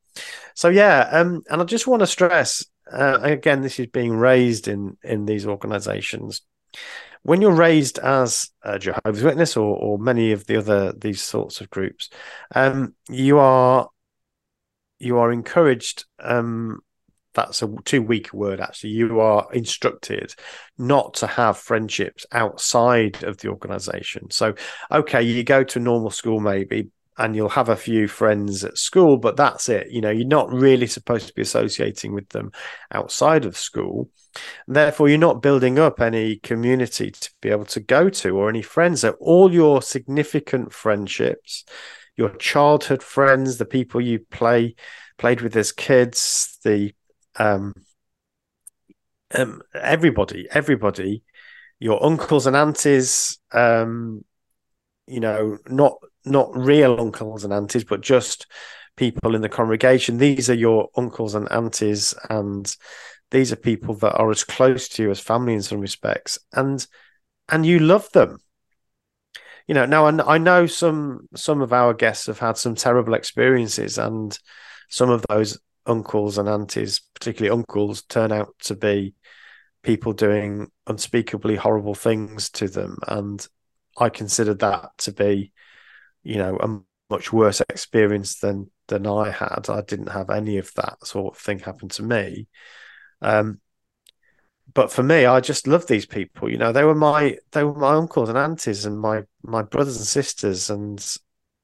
[0.55, 4.67] So yeah um and i just want to stress uh, again this is being raised
[4.67, 6.41] in in these organizations.
[7.24, 11.61] When you're raised as a jehovah's witness or or many of the other these sorts
[11.61, 12.09] of groups
[12.55, 13.89] um you are
[15.00, 16.80] you are encouraged um
[17.34, 18.91] that's a too weak word actually.
[18.91, 20.34] You are instructed
[20.78, 24.30] not to have friendships outside of the organization.
[24.32, 24.56] So
[24.91, 29.18] okay you go to normal school maybe and you'll have a few friends at school
[29.18, 29.91] but that's it.
[29.91, 32.52] You know you're not really supposed to be associating with them
[32.91, 34.10] outside of school.
[34.68, 38.62] Therefore you're not building up any community to be able to go to or any
[38.62, 39.02] friends.
[39.02, 41.64] So all your significant friendships
[42.20, 44.76] your childhood friends the people you play
[45.17, 46.93] played with as kids the
[47.38, 47.74] um,
[49.34, 51.24] um everybody everybody
[51.80, 54.24] your uncles and aunties um
[55.07, 55.95] you know not
[56.26, 58.45] not real uncles and aunties but just
[58.99, 60.17] people in the congregation.
[60.17, 62.76] These are your uncles and aunties and
[63.32, 66.86] these are people that are as close to you as family in some respects and
[67.47, 68.39] and you love them
[69.70, 73.13] you know now I, I know some some of our guests have had some terrible
[73.13, 74.38] experiences and
[74.89, 79.13] some of those uncles and aunties particularly uncles turn out to be
[79.84, 82.97] people doing unspeakably horrible things to them.
[83.07, 83.47] And
[83.97, 85.51] i consider that to be
[86.24, 86.80] you know a
[87.13, 89.67] much worse experience than than i had.
[89.70, 92.47] I didn't have any of that sort of thing happen to me.
[93.22, 93.61] Um
[94.80, 97.73] but for me i just love these people you know they were my they were
[97.73, 101.17] my uncles and aunties and my my brothers and sisters and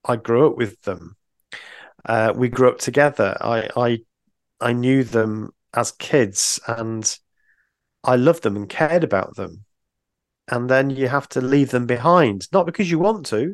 [0.03, 1.16] i grew up with them.
[2.03, 3.38] Uh, we grew up together.
[3.39, 3.99] I i
[4.59, 7.18] i knew them as kids and
[8.03, 9.63] i loved them and cared about them.
[10.49, 13.53] And then you have to leave them behind, not because you want to,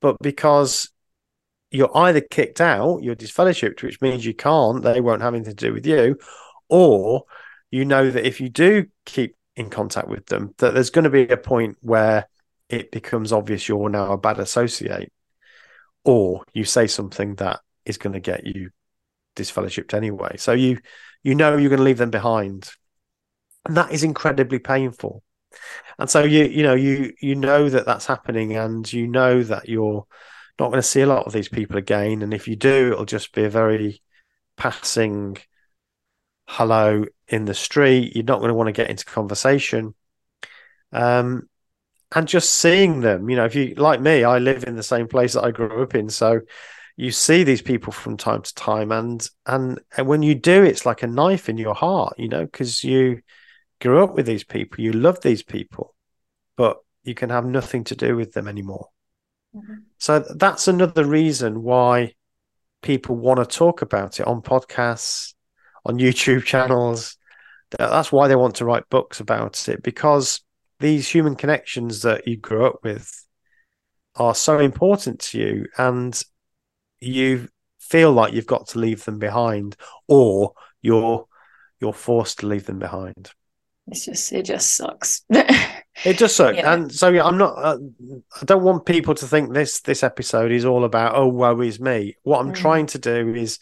[0.00, 0.90] but because
[1.70, 5.66] you're either kicked out, you're disfellowshipped, which means you can't, they won't have anything to
[5.66, 6.18] do with you,
[6.68, 7.24] or
[7.74, 11.10] you know that if you do keep in contact with them, that there's going to
[11.10, 12.28] be a point where
[12.68, 15.12] it becomes obvious you're now a bad associate,
[16.04, 18.70] or you say something that is going to get you
[19.34, 20.36] disfellowshipped anyway.
[20.36, 20.78] So you
[21.24, 22.70] you know you're going to leave them behind,
[23.66, 25.24] and that is incredibly painful.
[25.98, 29.68] And so you you know you you know that that's happening, and you know that
[29.68, 30.06] you're
[30.60, 32.22] not going to see a lot of these people again.
[32.22, 34.00] And if you do, it'll just be a very
[34.56, 35.38] passing
[36.46, 38.14] hello in the street.
[38.14, 39.94] You're not going to want to get into conversation.
[40.92, 41.48] Um,
[42.14, 45.08] and just seeing them, you know, if you like me, I live in the same
[45.08, 46.40] place that I grew up in, so
[46.96, 50.86] you see these people from time to time, and and, and when you do, it's
[50.86, 53.20] like a knife in your heart, you know, because you
[53.80, 55.94] grew up with these people, you love these people,
[56.56, 58.90] but you can have nothing to do with them anymore.
[59.54, 59.74] Mm-hmm.
[59.98, 62.14] So that's another reason why
[62.80, 65.33] people want to talk about it on podcasts,
[65.84, 67.16] on YouTube channels.
[67.78, 70.40] That's why they want to write books about it because
[70.80, 73.26] these human connections that you grew up with
[74.16, 76.22] are so important to you and
[77.00, 77.48] you
[77.80, 79.76] feel like you've got to leave them behind
[80.08, 81.26] or you're
[81.80, 83.30] you're forced to leave them behind
[83.88, 86.72] it's just it just sucks it just sucks yeah.
[86.72, 87.78] and so yeah i'm not uh,
[88.40, 91.78] i don't want people to think this this episode is all about oh woe is
[91.78, 92.56] me what i'm mm.
[92.56, 93.58] trying to do is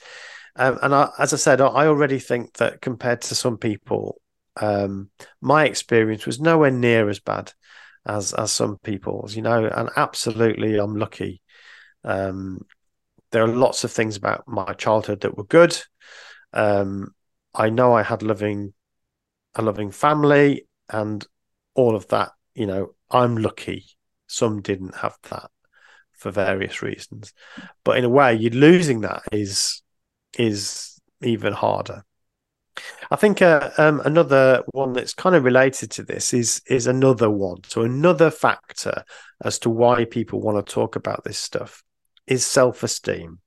[0.57, 4.21] um, and I, as i said i already think that compared to some people
[4.61, 7.53] um, my experience was nowhere near as bad
[8.05, 11.41] as as some people's, you know, and absolutely I'm lucky.
[12.05, 12.61] Um,
[13.31, 15.79] there are lots of things about my childhood that were good.
[16.53, 17.15] Um,
[17.55, 18.75] I know I had loving
[19.55, 21.27] a loving family and
[21.75, 23.85] all of that, you know, I'm lucky.
[24.27, 25.51] Some didn't have that
[26.13, 27.33] for various reasons.
[27.85, 29.82] But in a way, you're losing that is
[30.39, 32.05] is even harder.
[33.11, 37.31] I think uh, um, another one that's kind of related to this is is another
[37.31, 37.59] one.
[37.67, 39.05] So another factor
[39.45, 41.83] as to why people want to talk about this stuff
[42.27, 43.41] is self esteem.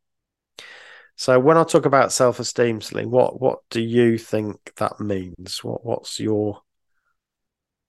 [1.15, 5.63] So when I talk about self esteem, Celine, what what do you think that means?
[5.63, 6.61] What what's your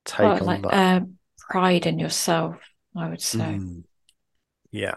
[0.05, 1.03] take well, on like, that?
[1.03, 1.07] Uh,
[1.39, 2.57] pride in yourself,
[2.95, 3.39] I would say.
[3.39, 3.85] Mm.
[4.71, 4.97] Yeah.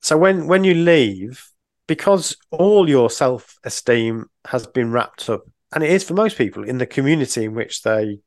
[0.00, 1.46] So when when you leave,
[1.90, 6.62] because all your self esteem has been wrapped up and it is for most people
[6.62, 8.20] in the community in which they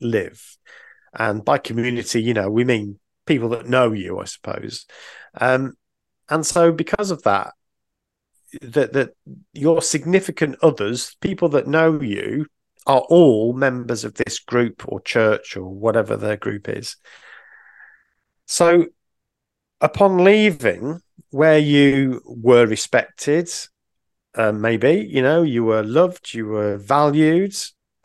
[0.00, 0.56] live.
[1.12, 4.86] And by community, you know, we mean people that know you, I suppose.
[5.34, 5.72] Um,
[6.28, 7.54] and so, because of that,
[8.62, 9.10] that that
[9.52, 12.46] your significant others, people that know you,
[12.86, 16.94] are all members of this group or church or whatever their group is.
[18.46, 18.86] So,
[19.80, 21.00] upon leaving,
[21.30, 23.50] where you were respected
[24.34, 27.54] uh, maybe you know you were loved, you were valued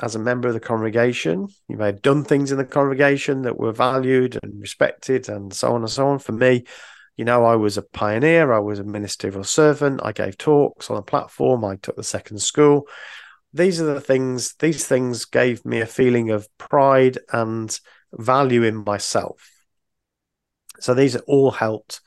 [0.02, 1.48] as a member of the congregation.
[1.68, 5.74] You may have done things in the congregation that were valued and respected, and so
[5.76, 6.20] on and so on.
[6.20, 6.64] For me,
[7.18, 8.52] you know, I was a pioneer.
[8.52, 10.02] I was a ministerial servant.
[10.04, 11.64] I gave talks on a platform.
[11.64, 12.88] I took the second school.
[13.54, 14.56] These are the things.
[14.56, 17.80] These things gave me a feeling of pride and
[18.12, 19.52] value in myself.
[20.80, 22.02] So these are all helped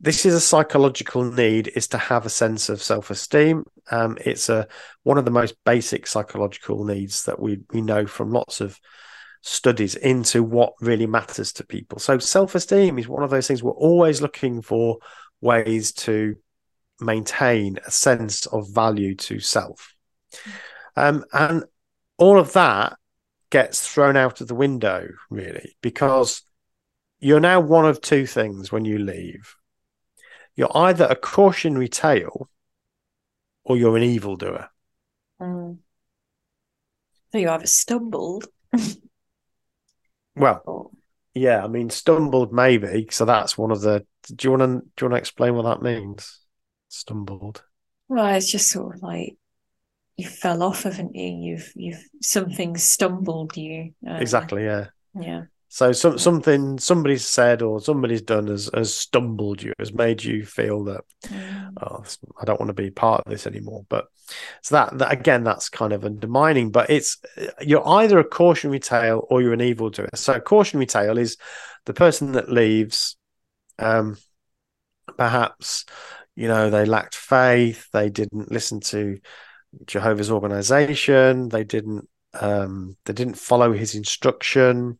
[0.00, 3.64] this is a psychological need is to have a sense of self-esteem.
[3.90, 4.68] Um, it's a
[5.04, 8.78] one of the most basic psychological needs that we we know from lots of
[9.42, 11.98] studies into what really matters to people.
[11.98, 14.98] So self-esteem is one of those things we're always looking for
[15.40, 16.36] ways to
[17.00, 19.94] maintain a sense of value to self.
[20.96, 21.64] Um, and
[22.18, 22.98] all of that
[23.50, 26.42] gets thrown out of the window really because
[27.20, 29.54] you're now one of two things when you leave
[30.56, 32.48] you're either a cautionary tale
[33.64, 34.70] or you're an evildoer.
[35.40, 35.78] Mm.
[37.32, 38.46] So you either stumbled.
[40.36, 40.90] well, or...
[41.34, 43.06] yeah, I mean, stumbled maybe.
[43.10, 44.04] So that's one of the.
[44.34, 44.66] Do you want to?
[44.66, 46.40] Do you want to explain what that means?
[46.88, 47.62] Stumbled.
[48.08, 49.36] Well, it's just sort of like
[50.16, 51.26] you fell off, haven't you?
[51.26, 53.92] You've you've something stumbled you.
[54.08, 54.64] Uh, exactly.
[54.64, 54.86] Yeah.
[55.18, 55.42] Yeah.
[55.68, 60.44] So some, something somebody's said or somebody's done has, has stumbled you, has made you
[60.44, 61.72] feel that mm.
[61.82, 62.04] oh,
[62.40, 63.84] I don't want to be part of this anymore.
[63.88, 64.06] But
[64.62, 66.70] so that, that again, that's kind of undermining.
[66.70, 67.18] But it's
[67.60, 70.08] you're either a cautionary tale or you're an evildoer.
[70.14, 71.36] So a cautionary tale is
[71.84, 73.16] the person that leaves,
[73.78, 74.16] um,
[75.16, 75.84] perhaps
[76.36, 79.18] you know they lacked faith, they didn't listen to
[79.86, 84.98] Jehovah's organization, they didn't um, they didn't follow his instruction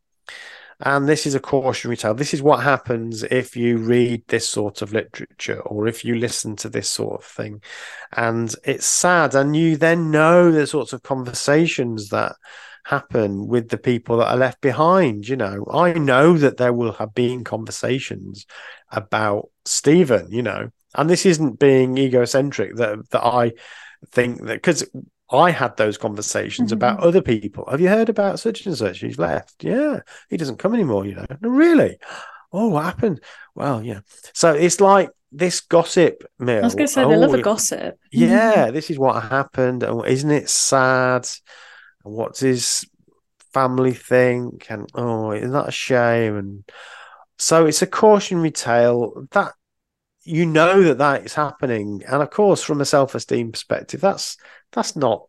[0.81, 2.15] And this is a cautionary tale.
[2.15, 6.55] This is what happens if you read this sort of literature or if you listen
[6.57, 7.63] to this sort of thing.
[8.15, 9.35] And it's sad.
[9.35, 12.37] And you then know the sorts of conversations that
[12.85, 15.27] happen with the people that are left behind.
[15.27, 18.47] You know, I know that there will have been conversations
[18.93, 23.53] about Stephen, you know, and this isn't being egocentric that, that I
[24.13, 24.89] think that because
[25.31, 26.77] I had those conversations mm-hmm.
[26.77, 27.67] about other people.
[27.71, 29.01] Have you heard about such and such?
[29.01, 29.65] He's left.
[29.65, 31.07] Yeah, he doesn't come anymore.
[31.07, 31.99] You know, no, really.
[32.53, 33.21] Oh, what happened?
[33.55, 34.01] Well, yeah.
[34.33, 36.61] So it's like this gossip mill.
[36.61, 37.99] I was going to say oh, they love a oh, gossip.
[38.13, 39.83] Yeah, this is what happened.
[39.83, 41.29] And isn't it sad?
[42.05, 42.89] And what's his
[43.53, 44.67] family think?
[44.71, 46.37] And oh, isn't that a shame?
[46.37, 46.65] And
[47.37, 49.53] so it's a cautionary tale that
[50.27, 52.03] you know that that is happening.
[52.07, 54.37] And of course, from a self-esteem perspective, that's
[54.73, 55.27] that's not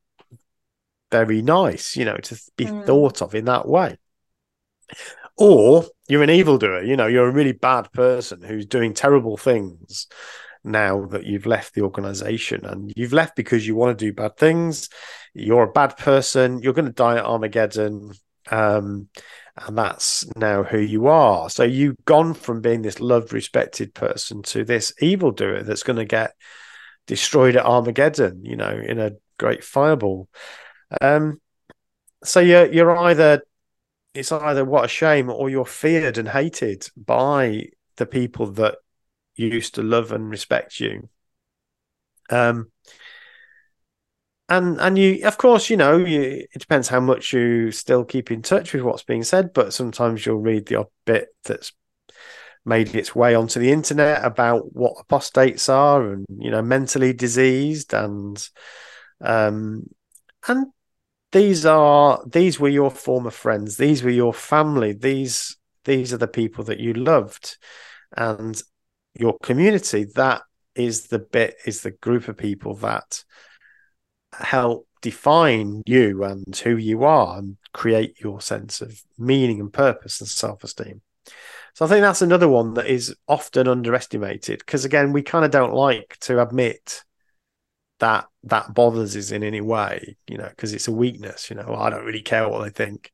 [1.12, 2.86] very nice, you know, to be mm.
[2.86, 3.98] thought of in that way.
[5.38, 10.08] Or you're an evildoer, you know, you're a really bad person who's doing terrible things
[10.64, 14.36] now that you've left the organization and you've left because you want to do bad
[14.38, 14.90] things.
[15.34, 16.62] You're a bad person.
[16.62, 18.14] You're going to die at Armageddon.
[18.50, 19.10] Um,
[19.66, 21.50] and that's now who you are.
[21.50, 26.06] So you've gone from being this loved, respected person to this evildoer that's going to
[26.06, 26.34] get
[27.08, 30.30] destroyed at Armageddon, you know, in a great fireball.
[31.02, 31.42] Um,
[32.24, 33.42] so you're you're either
[34.14, 38.76] it's either what a shame or you're feared and hated by the people that
[39.36, 41.10] used to love and respect you.
[42.30, 42.72] Um,
[44.50, 46.22] and and you of course you know you,
[46.52, 50.26] it depends how much you still keep in touch with what's being said but sometimes
[50.26, 51.74] you'll read the odd bit that's
[52.66, 57.94] made its way onto the internet about what apostates are and you know mentally diseased
[57.94, 58.50] and
[59.22, 59.90] um,
[60.48, 60.68] and
[61.32, 63.78] these are these were your former friends.
[63.78, 64.94] These were your family.
[64.94, 67.58] These these are the people that you loved,
[68.16, 68.62] and
[69.14, 70.06] your community.
[70.16, 70.42] That
[70.76, 73.24] is the bit is the group of people that
[74.40, 80.20] help define you and who you are and create your sense of meaning and purpose
[80.20, 81.02] and self-esteem.
[81.74, 85.52] So I think that's another one that is often underestimated because again we kind of
[85.52, 87.04] don't like to admit
[88.00, 91.50] that that bothers us in any way, you know, because it's a weakness.
[91.50, 93.12] You know, I don't really care what they think.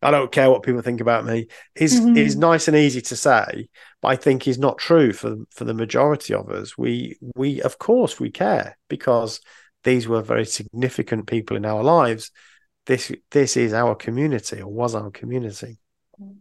[0.00, 1.48] I don't care what people think about me.
[1.74, 2.16] Is mm-hmm.
[2.16, 3.68] is nice and easy to say,
[4.00, 6.78] but I think is not true for for the majority of us.
[6.78, 9.40] We we of course we care because
[9.88, 12.30] these were very significant people in our lives.
[12.84, 15.78] This this is our community or was our community.
[16.20, 16.36] Mm.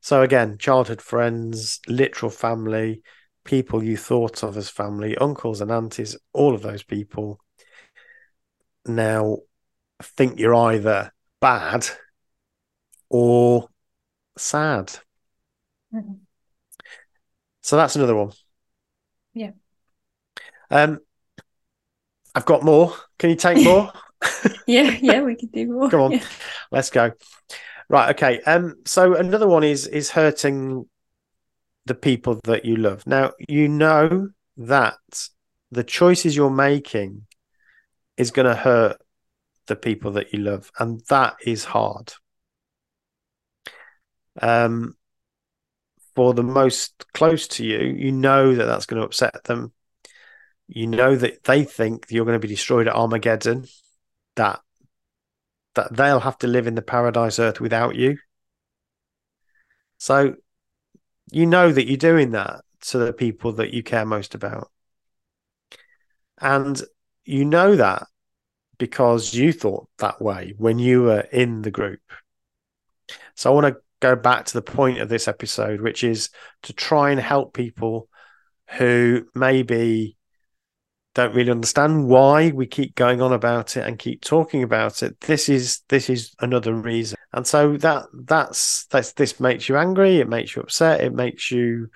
[0.00, 3.02] So again, childhood friends, literal family,
[3.44, 7.38] people you thought of as family, uncles and aunties, all of those people
[8.86, 9.38] now
[10.02, 11.86] think you're either bad
[13.10, 13.68] or
[14.38, 14.86] sad.
[15.92, 16.14] Mm-hmm.
[17.60, 18.32] So that's another one.
[19.34, 19.50] Yeah.
[20.70, 21.00] Um,
[22.36, 22.94] I've got more.
[23.18, 23.90] Can you take more?
[24.66, 25.90] yeah, yeah, we can do more.
[25.90, 26.24] Come on, yeah.
[26.70, 27.12] let's go.
[27.88, 28.40] Right, okay.
[28.42, 30.86] Um, so another one is is hurting
[31.86, 33.06] the people that you love.
[33.06, 34.28] Now, you know
[34.58, 34.98] that
[35.70, 37.26] the choices you're making
[38.16, 38.98] is going to hurt
[39.66, 42.12] the people that you love, and that is hard.
[44.42, 44.94] Um,
[46.14, 49.72] for the most close to you, you know that that's going to upset them.
[50.68, 53.66] You know that they think you're going to be destroyed at Armageddon.
[54.36, 54.60] That
[55.74, 58.18] that they'll have to live in the paradise earth without you.
[59.98, 60.34] So
[61.30, 64.70] you know that you're doing that to the people that you care most about.
[66.40, 66.80] And
[67.24, 68.06] you know that
[68.78, 72.00] because you thought that way when you were in the group.
[73.34, 76.30] So I want to go back to the point of this episode, which is
[76.64, 78.08] to try and help people
[78.70, 80.15] who maybe
[81.16, 85.18] don't really understand why we keep going on about it and keep talking about it.
[85.22, 87.16] This is this is another reason.
[87.32, 91.50] And so that that's that's this makes you angry, it makes you upset, it makes
[91.50, 91.88] you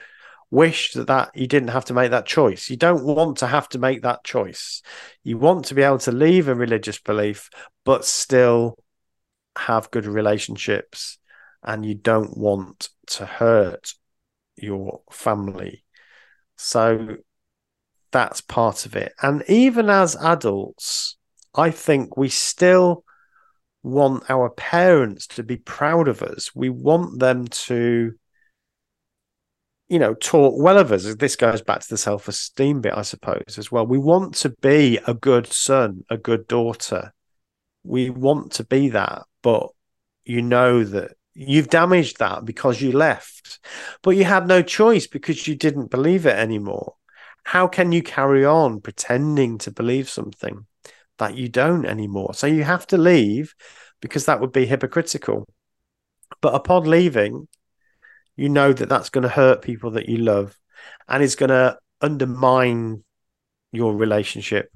[0.50, 2.70] wish that, that you didn't have to make that choice.
[2.70, 4.80] You don't want to have to make that choice.
[5.22, 7.50] You want to be able to leave a religious belief,
[7.84, 8.78] but still
[9.54, 11.18] have good relationships,
[11.62, 13.92] and you don't want to hurt
[14.56, 15.84] your family.
[16.56, 17.18] So
[18.12, 19.12] that's part of it.
[19.22, 21.16] And even as adults,
[21.54, 23.04] I think we still
[23.82, 26.54] want our parents to be proud of us.
[26.54, 28.12] We want them to,
[29.88, 31.14] you know, talk well of us.
[31.14, 33.86] This goes back to the self esteem bit, I suppose, as well.
[33.86, 37.12] We want to be a good son, a good daughter.
[37.82, 39.68] We want to be that, but
[40.24, 43.58] you know that you've damaged that because you left,
[44.02, 46.94] but you had no choice because you didn't believe it anymore.
[47.44, 50.66] How can you carry on pretending to believe something
[51.18, 52.34] that you don't anymore?
[52.34, 53.54] So you have to leave
[54.00, 55.48] because that would be hypocritical.
[56.40, 57.48] But upon leaving,
[58.36, 60.58] you know that that's going to hurt people that you love
[61.08, 63.04] and it's going to undermine
[63.72, 64.70] your relationship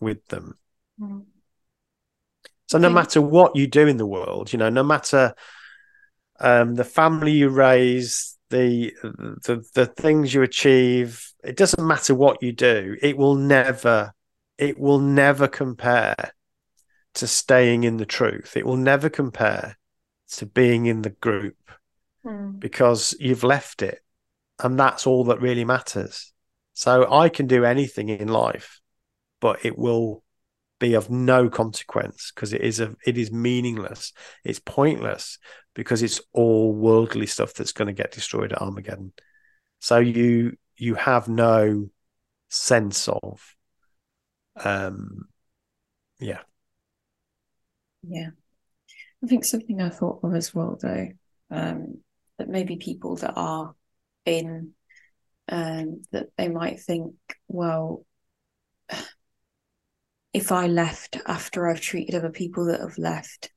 [0.00, 0.58] with them.
[1.00, 1.24] Mm.
[2.66, 5.34] So no matter what you do in the world, you know, no matter
[6.38, 12.42] um, the family you raise, the, the the things you achieve, it doesn't matter what
[12.42, 12.96] you do.
[13.00, 14.12] It will never,
[14.58, 16.32] it will never compare
[17.14, 18.56] to staying in the truth.
[18.56, 19.78] It will never compare
[20.32, 21.56] to being in the group
[22.24, 22.58] mm.
[22.60, 24.00] because you've left it,
[24.62, 26.32] and that's all that really matters.
[26.74, 28.80] So I can do anything in life,
[29.40, 30.22] but it will
[30.80, 34.12] be of no consequence because it is a it is meaningless.
[34.44, 35.38] It's pointless
[35.74, 39.12] because it's all worldly stuff that's going to get destroyed at Armageddon.
[39.78, 41.90] So you you have no
[42.48, 43.54] sense of
[44.56, 45.28] um
[46.18, 46.40] yeah.
[48.02, 48.30] Yeah.
[49.22, 51.08] I think something I thought of as well though,
[51.50, 51.98] um,
[52.38, 53.74] that maybe people that are
[54.24, 54.72] in
[55.48, 57.14] um, that they might think,
[57.48, 58.06] well,
[60.32, 63.50] if I left after I've treated other people that have left,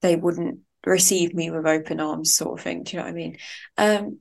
[0.00, 2.82] they wouldn't receive me with open arms, sort of thing.
[2.82, 3.38] Do you know what I mean?
[3.78, 4.18] Um,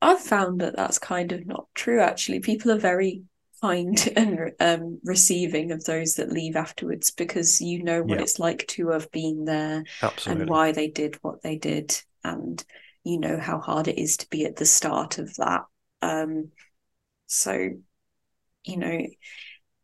[0.00, 2.00] I've found that that's kind of not true.
[2.00, 3.22] Actually, people are very
[3.60, 8.22] kind and um, receiving of those that leave afterwards because you know what yeah.
[8.22, 10.42] it's like to have been there Absolutely.
[10.42, 12.62] and why they did what they did, and
[13.04, 15.62] you know how hard it is to be at the start of that
[16.02, 16.50] um,
[17.26, 17.70] so,
[18.64, 19.06] you know,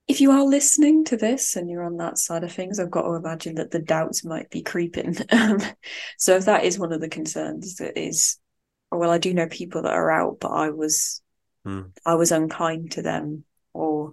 [0.07, 3.02] if you are listening to this and you're on that side of things, I've got
[3.02, 5.16] to imagine that the doubts might be creeping.
[5.30, 5.61] Um,
[6.18, 8.38] so if that is one of the concerns that is,
[8.90, 11.22] well, I do know people that are out, but I was,
[11.64, 11.82] hmm.
[12.05, 14.12] I was unkind to them, or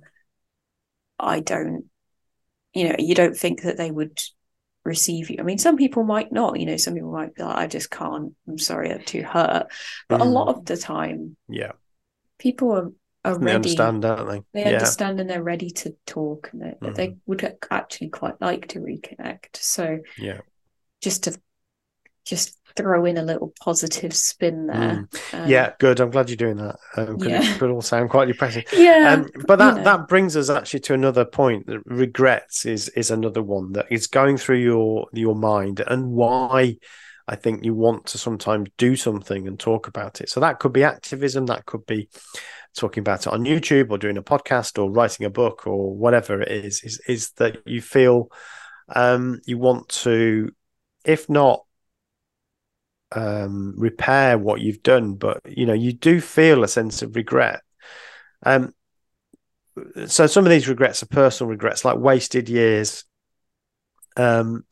[1.20, 1.86] I don't,
[2.74, 4.20] you know, you don't think that they would
[4.84, 5.38] receive you.
[5.40, 7.92] I mean, some people might not, you know, some people might be like, I just
[7.92, 9.68] can't, I'm sorry, I'm too hurt.
[10.08, 10.26] But mm.
[10.26, 11.74] a lot of the time, yeah,
[12.40, 12.92] people are,
[13.24, 13.46] are ready.
[13.46, 14.42] They understand, don't they?
[14.54, 14.78] They yeah.
[14.78, 16.96] understand and they're ready to talk and they, mm.
[16.96, 19.58] they would actually quite like to reconnect.
[19.58, 20.42] So yeah,
[21.02, 21.40] just to
[22.26, 25.08] just throw in a little positive spin there.
[25.12, 25.34] Mm.
[25.34, 26.00] Um, yeah, good.
[26.00, 26.78] I'm glad you're doing that.
[26.96, 27.42] Um, yeah.
[27.44, 28.64] It could all sound quite depressing.
[28.74, 29.14] Yeah.
[29.14, 29.84] Um, but that, you know.
[29.84, 31.68] that brings us actually to another point.
[31.68, 36.78] That regrets is is another one that is going through your your mind and why
[37.32, 40.30] I think you want to sometimes do something and talk about it.
[40.30, 42.10] So that could be activism, that could be
[42.76, 46.42] talking about it on YouTube or doing a podcast or writing a book or whatever
[46.42, 48.30] it is, is, is that you feel
[48.94, 50.52] um, you want to,
[51.06, 51.62] if not
[53.14, 57.62] um, repair what you've done, but you know, you do feel a sense of regret.
[58.44, 58.74] Um,
[60.06, 63.06] so some of these regrets are personal regrets, like wasted years.
[64.18, 64.66] Um,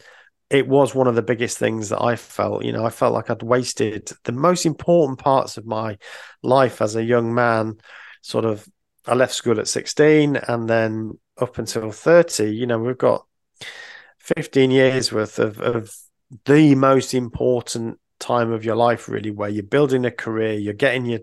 [0.50, 2.66] it was one of the biggest things that I felt.
[2.66, 5.98] You know, I felt like I'd wasted the most important parts of my
[6.42, 7.76] life as a young man.
[8.22, 8.68] Sort of,
[9.06, 13.26] I left school at 16 and then up until 30, you know, we've got
[14.20, 15.92] 15 years worth of, of
[16.46, 21.06] the most important time of your life, really, where you're building a career, you're getting
[21.06, 21.22] your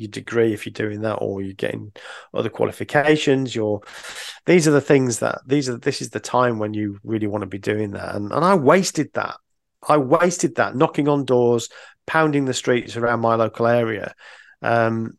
[0.00, 1.92] your degree if you're doing that or you're getting
[2.34, 3.80] other qualifications you're
[4.46, 7.42] these are the things that these are this is the time when you really want
[7.42, 8.14] to be doing that.
[8.14, 9.36] And, and i wasted that.
[9.86, 11.68] I wasted that knocking on doors
[12.06, 14.14] pounding the streets around my local area.
[14.62, 15.16] Um,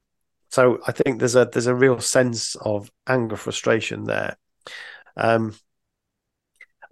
[0.49, 4.37] so i think there's a there's a real sense of anger frustration there.
[5.15, 5.55] Um,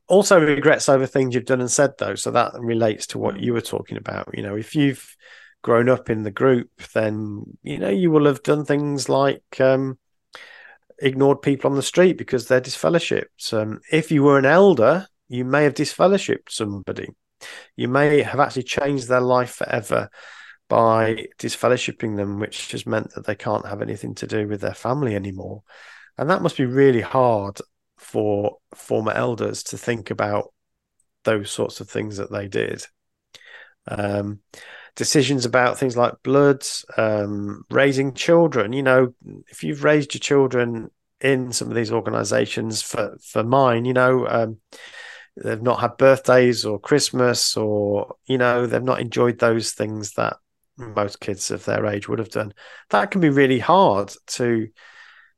[0.07, 2.15] also regrets over things you've done and said though.
[2.15, 4.29] So that relates to what you were talking about.
[4.33, 5.15] You know if you've
[5.61, 9.97] grown up in the group, then you know you will have done things like um,
[10.99, 13.53] ignored people on the street because they're disfellowshipped.
[13.53, 17.09] Um, if you were an elder, you may have disfellowshipped somebody.
[17.75, 20.09] You may have actually changed their life forever
[20.67, 24.73] by disfellowshipping them, which has meant that they can't have anything to do with their
[24.73, 25.63] family anymore.
[26.17, 27.59] And that must be really hard
[27.97, 30.53] for former elders to think about
[31.23, 32.85] those sorts of things that they did.
[33.87, 34.39] Um,
[34.99, 36.61] decisions about things like blood,
[36.97, 38.73] um, raising children.
[38.73, 39.13] You know,
[39.47, 44.27] if you've raised your children in some of these organizations, for, for mine, you know,
[44.27, 44.57] um,
[45.41, 50.35] they've not had birthdays or Christmas or, you know, they've not enjoyed those things that
[50.75, 52.53] most kids of their age would have done.
[52.89, 54.67] That can be really hard to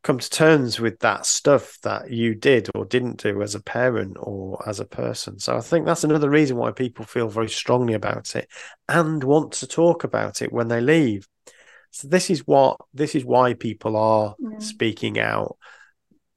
[0.04, 4.18] come to terms with that stuff that you did or didn't do as a parent
[4.20, 5.38] or as a person.
[5.38, 8.50] So I think that's another reason why people feel very strongly about it
[8.90, 11.28] and want to talk about it when they leave.
[11.92, 14.58] So this is what this is why people are Yeah.
[14.60, 15.58] speaking out.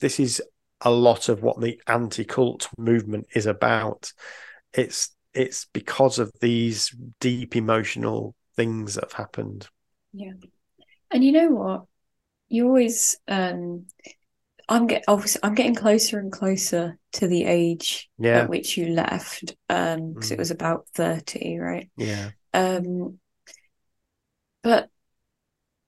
[0.01, 0.43] This is
[0.81, 4.13] a lot of what the anti-cult movement is about.
[4.75, 9.69] It's it's because of these deep emotional things that have happened.
[10.13, 10.33] Yeah.
[11.11, 11.85] And you know what?
[12.49, 13.87] You always um
[14.69, 18.89] I'm get obviously I'm getting closer and closer to the age Yeah, at which you
[18.89, 19.57] left.
[19.69, 20.41] Um, because it Mm.
[20.41, 21.91] was about 30, right?
[21.97, 23.21] yeah, Um,
[24.63, 24.91] but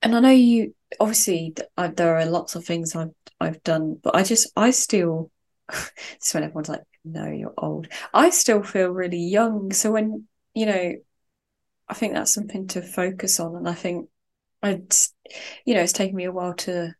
[0.01, 4.15] and I know you obviously I, there are lots of things I've I've done, but
[4.15, 5.31] I just I still
[6.15, 7.87] it's when everyone's like, no, you're old.
[8.13, 9.73] I still feel really young.
[9.73, 10.93] So when you know,
[11.89, 14.09] I think that's something to focus on, and I think
[14.63, 14.93] I'd
[15.65, 16.93] you know it's taken me a while to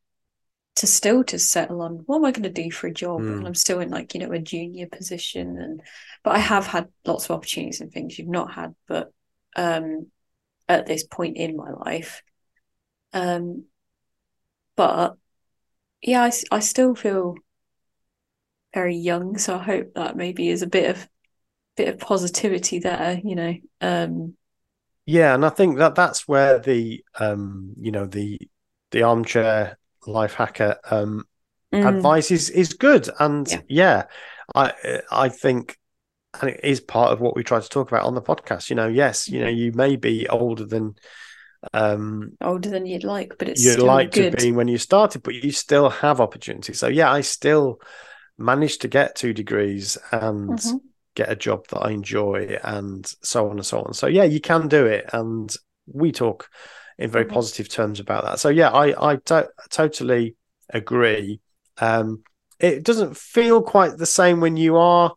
[0.75, 3.37] to still to settle on what am I going to do for a job, Mm.
[3.39, 5.81] and I'm still in like you know a junior position, and
[6.23, 9.11] but I have had lots of opportunities and things you've not had, but
[9.55, 10.07] um
[10.69, 12.21] at this point in my life.
[13.13, 13.65] Um,
[14.75, 15.17] but
[16.01, 17.35] yeah, I I still feel
[18.73, 21.07] very young, so I hope that maybe is a bit of
[21.77, 23.55] bit of positivity there, you know.
[23.81, 24.36] Um,
[25.07, 25.33] yeah.
[25.33, 28.39] And I think that that's where the um, you know, the
[28.91, 31.25] the armchair life hacker um
[31.71, 33.09] mm, advice is is good.
[33.19, 33.61] And Yeah.
[33.67, 34.03] yeah,
[34.55, 35.77] I I think
[36.41, 38.69] and it is part of what we try to talk about on the podcast.
[38.69, 40.95] You know, yes, you know, you may be older than
[41.73, 44.33] um older than you'd like, but it's you'd still like good.
[44.33, 46.79] to be when you started, but you still have opportunities.
[46.79, 47.79] So yeah, I still
[48.37, 50.86] managed to get two degrees and Mhm.
[51.17, 53.93] Get a job that I enjoy and so on and so on.
[53.95, 55.09] So yeah, you can do it.
[55.13, 55.53] And
[55.87, 56.49] we talk
[56.99, 57.39] in very Mhm.
[57.39, 58.39] positive terms about that.
[58.39, 60.35] So yeah, I I to- totally
[60.69, 61.41] agree.
[61.79, 62.23] Um,
[62.59, 65.13] it doesn't feel quite the same when you are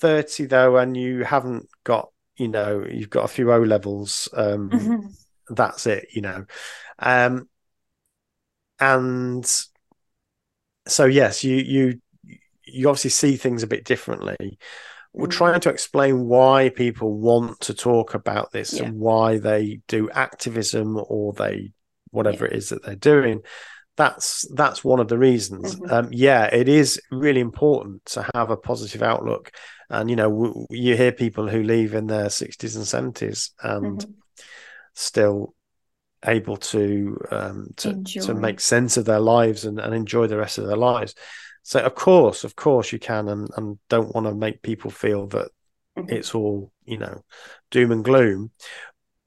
[0.00, 4.28] 30 though, and you haven't got, you know, you've got a few O levels.
[4.34, 5.16] Um, Mhm.
[5.50, 6.46] that's it, you know.
[7.00, 7.48] Um,
[8.80, 9.46] and
[10.86, 12.00] so yes, you you
[12.64, 14.58] you obviously see things a bit differently.
[15.16, 15.30] We're Mm.
[15.30, 18.84] trying to explain why people want to talk about this Yeah.
[18.84, 21.72] and why they do activism or they
[22.10, 23.40] whatever it is that they're doing.
[23.96, 25.74] That's that's one of the reasons.
[25.76, 25.90] Mhm.
[25.92, 29.50] Um, yeah, it is really important to have a positive outlook.
[29.88, 34.00] And you know, w- you hear people who leave in their sixties and seventies and
[34.00, 34.12] Mhm.
[34.94, 35.54] still
[36.26, 40.58] able to um to, to make sense of their lives and, and enjoy the rest
[40.58, 41.14] of their lives
[41.66, 45.26] so of course of course you can and, and don't want to make people feel
[45.26, 45.48] that
[45.98, 46.12] Mhm.
[46.12, 47.24] it's all you know
[47.70, 48.50] doom and gloom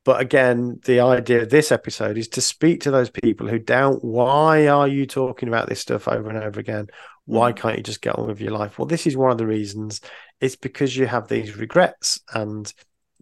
[0.06, 4.04] but again the idea of this episode is to speak to those people who doubt
[4.04, 6.88] why are you talking about this stuff over and over again
[7.26, 7.58] why Mhm.
[7.58, 10.00] can't you just get on with your life well this is one of the reasons
[10.40, 12.74] it's because you have these regrets and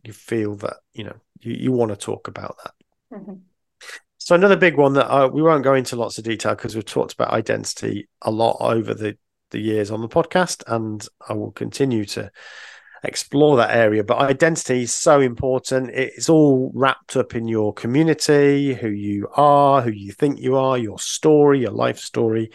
[0.03, 2.73] you feel that you know you, you want to talk about that
[3.11, 3.41] Mhm.
[4.27, 6.83] So another big one that uh, we won't go into lots of detail because we've
[6.83, 9.17] talked about identity a lot over the
[9.51, 12.29] the years on the podcast, and I will continue to
[13.05, 14.03] explore that area.
[14.03, 15.91] But identity is so important.
[15.91, 20.77] It's all wrapped up in your community, who you are, who you think you are,
[20.77, 22.51] your story, your life story,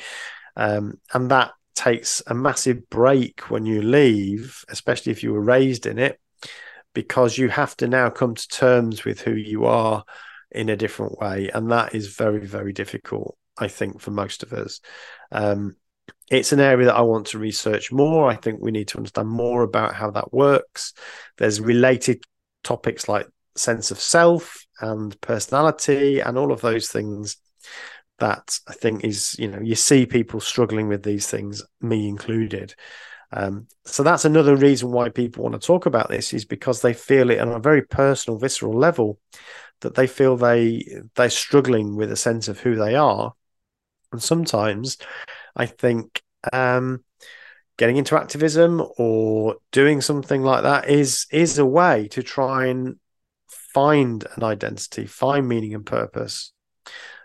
[0.57, 5.87] um, and that takes a massive break when you leave, especially if you were raised
[5.87, 6.21] in it,
[6.93, 10.05] because you have to now come to terms with who you are
[10.55, 11.51] in a different way.
[11.53, 14.81] And that is very, very difficult, I think, for most of us.
[15.31, 15.77] Um,
[16.31, 18.31] it's an area that I want to research more.
[18.31, 20.95] I think we need to understand more about how that works.
[21.39, 22.23] There's related
[22.65, 23.27] topics like
[23.57, 27.37] sense of self and personality and all of those things
[28.19, 32.75] that I think is, you know, you see people struggling with these things, me included.
[33.33, 36.93] Um, so that's another reason why people want to talk about this is because they
[36.93, 39.19] feel it on a very personal, visceral level
[39.83, 40.85] that they feel they
[41.15, 43.35] they're struggling with a sense of who they are,
[44.11, 44.99] and sometimes
[45.55, 46.23] I think
[46.53, 47.05] um,
[47.77, 52.97] getting into activism or doing something like that is is a way to try and
[53.49, 56.53] find an identity, find meaning and purpose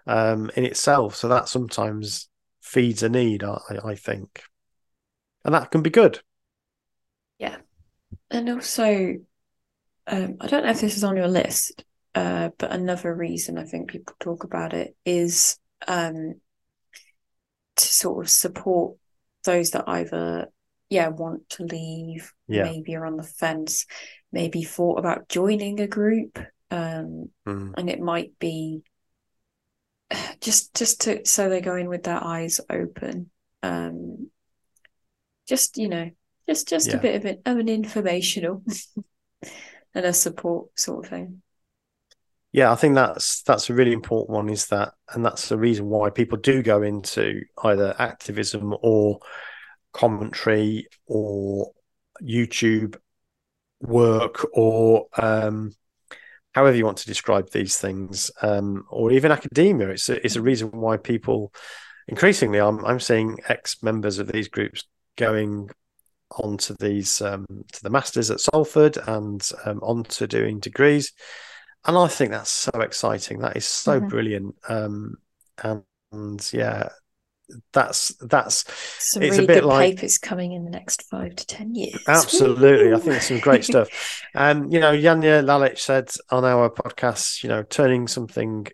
[0.06, 1.16] um, in itself.
[1.16, 2.30] So that sometimes
[2.62, 4.44] feeds a need, I, I think,
[5.44, 6.22] and that can be good.
[7.38, 7.58] Yeah,
[8.32, 9.16] and also,
[10.08, 11.84] um, I don't know if this is on your list,
[12.18, 16.36] uh, but another reason I think people talk about it is um,
[17.76, 18.98] to sort of support
[19.46, 20.48] those that either,
[20.90, 22.64] yeah, want to leave, Yeah.
[22.64, 23.86] maybe are on the fence,
[24.32, 26.40] maybe thought about joining a group,
[26.72, 27.74] um, Mm.
[27.78, 28.84] and it might be
[30.42, 33.30] just just to so they go in with their eyes open.
[33.64, 34.32] Um,
[35.48, 36.12] just you know,
[36.48, 36.96] just just Yeah.
[36.96, 38.64] a bit of an of an informational
[39.94, 41.42] and a support sort of thing.
[42.58, 44.50] Yeah, I think that's that's a really important one.
[44.50, 49.20] Is that, and that's the reason why people do go into either activism or
[49.94, 51.72] commentary or
[52.20, 52.98] YouTube
[53.80, 55.76] work or um,
[56.56, 59.90] however you want to describe these things, um, or even academia.
[59.90, 61.54] It's a, it's a reason why people
[62.08, 64.84] increasingly I'm I'm seeing ex members of these groups
[65.16, 65.70] going
[66.32, 71.14] on to these um, to the masters at Salford and um, on to doing degrees
[71.88, 73.40] and I think that's so exciting.
[73.40, 74.10] That is so Mhm.
[74.10, 74.56] brilliant.
[74.68, 75.16] Um,
[75.64, 76.90] and, and yeah,
[77.72, 78.66] that's that's
[79.00, 82.04] Some It's a bit good like- papers coming in the next five to ten years.
[82.08, 82.90] absolutely.
[82.94, 83.88] I think there's some great stuff.
[84.36, 88.68] Um, you know, Janja Lalich said on our podcast, you know, turning something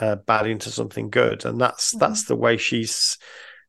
[0.00, 3.18] uh, bad into something good, and that's that's the way she's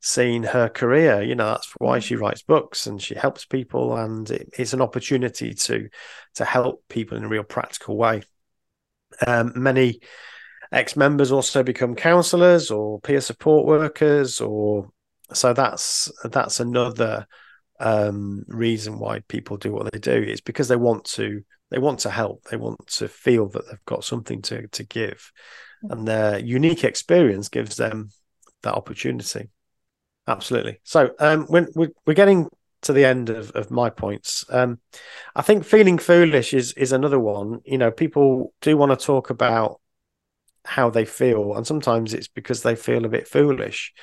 [0.02, 1.22] seen her career.
[1.22, 4.82] You know, that's why she writes books and she helps people, and it, it's an
[4.82, 5.90] opportunity to
[6.36, 8.22] to help people in a real practical way.
[9.26, 10.00] Um, many
[10.72, 14.90] ex-members also become counsellors or peer support workers, or
[15.32, 17.28] so that's that's another
[17.80, 20.12] um, reason why people do what they do.
[20.12, 22.44] is because they want to they want to help.
[22.46, 25.32] They want to feel that they've got something to to give,
[25.90, 28.10] and their unique experience gives them
[28.64, 29.50] that opportunity.
[30.28, 30.80] Absolutely.
[30.84, 32.48] So um, when we're, we're getting
[32.84, 34.80] to the end of, of my points, um,
[35.36, 37.62] I think feeling foolish is is another one.
[37.66, 39.80] You know, people do want to talk about
[40.66, 43.94] how they feel, and sometimes it's because they feel a bit foolish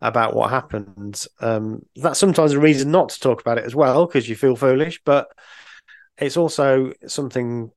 [0.00, 1.26] about what happened.
[1.40, 4.56] Um, that's sometimes a reason not to talk about it as well because you feel
[4.56, 5.28] foolish, but
[6.18, 7.70] it's also something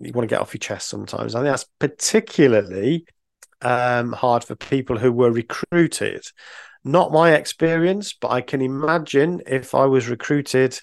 [0.00, 1.34] you want to get off your chest sometimes.
[1.34, 3.06] I think that's particularly
[3.60, 6.24] um, hard for people who were recruited.
[6.84, 10.78] Not my experience, but I can imagine if I was recruited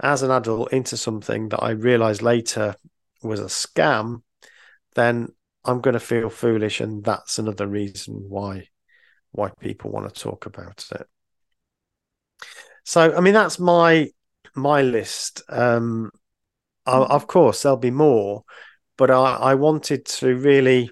[0.00, 2.76] as an adult into something that I realized later
[3.22, 4.22] was a scam,
[4.94, 5.28] then
[5.64, 8.68] I'm going to feel foolish, and that's another reason why
[9.32, 11.06] why people want to talk about it.
[12.84, 14.10] So, I mean, that's my
[14.54, 15.42] my list.
[15.48, 16.10] Um,
[16.86, 18.44] I, of course, there'll be more,
[18.96, 20.90] but I, I wanted to really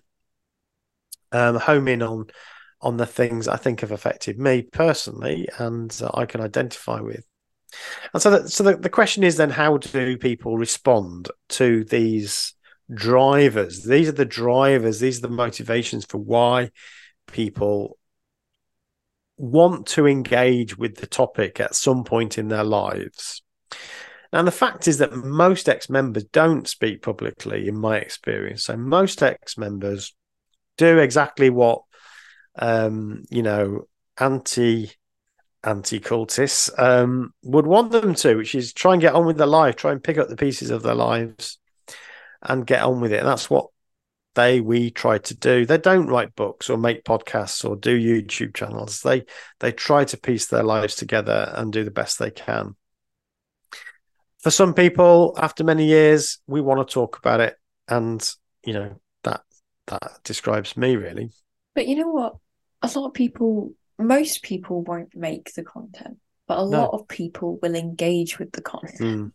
[1.33, 2.27] um, home in on
[2.83, 7.27] on the things I think have affected me personally, and I can identify with.
[8.13, 12.55] And so, that, so the, the question is then, how do people respond to these
[12.93, 13.85] drivers?
[13.85, 14.99] These are the drivers.
[14.99, 16.71] These are the motivations for why
[17.27, 17.99] people
[19.37, 23.43] want to engage with the topic at some point in their lives.
[24.33, 28.65] And the fact is that most ex members don't speak publicly, in my experience.
[28.65, 30.15] So most ex members
[30.77, 31.83] do exactly what,
[32.57, 34.93] um, you know, anti
[35.63, 39.47] anti cultists um, would want them to, which is try and get on with their
[39.47, 41.59] life, try and pick up the pieces of their lives
[42.43, 43.19] and get on with it.
[43.19, 43.69] And that's what
[44.35, 45.67] they we try to do.
[45.67, 49.01] They don't write books or make podcasts or do YouTube channels.
[49.03, 49.25] They
[49.59, 52.77] they try to piece their lives together and do the best they can.
[54.39, 57.57] For some people, after many years, we want to talk about it,
[57.89, 58.27] and
[58.65, 59.43] you know that
[59.89, 61.31] that describes me really.
[61.75, 62.37] But you know what?
[62.83, 66.79] A lot of people, most people won't make the content, but a No.
[66.79, 69.01] lot of people will engage with the content.
[69.01, 69.33] Mm,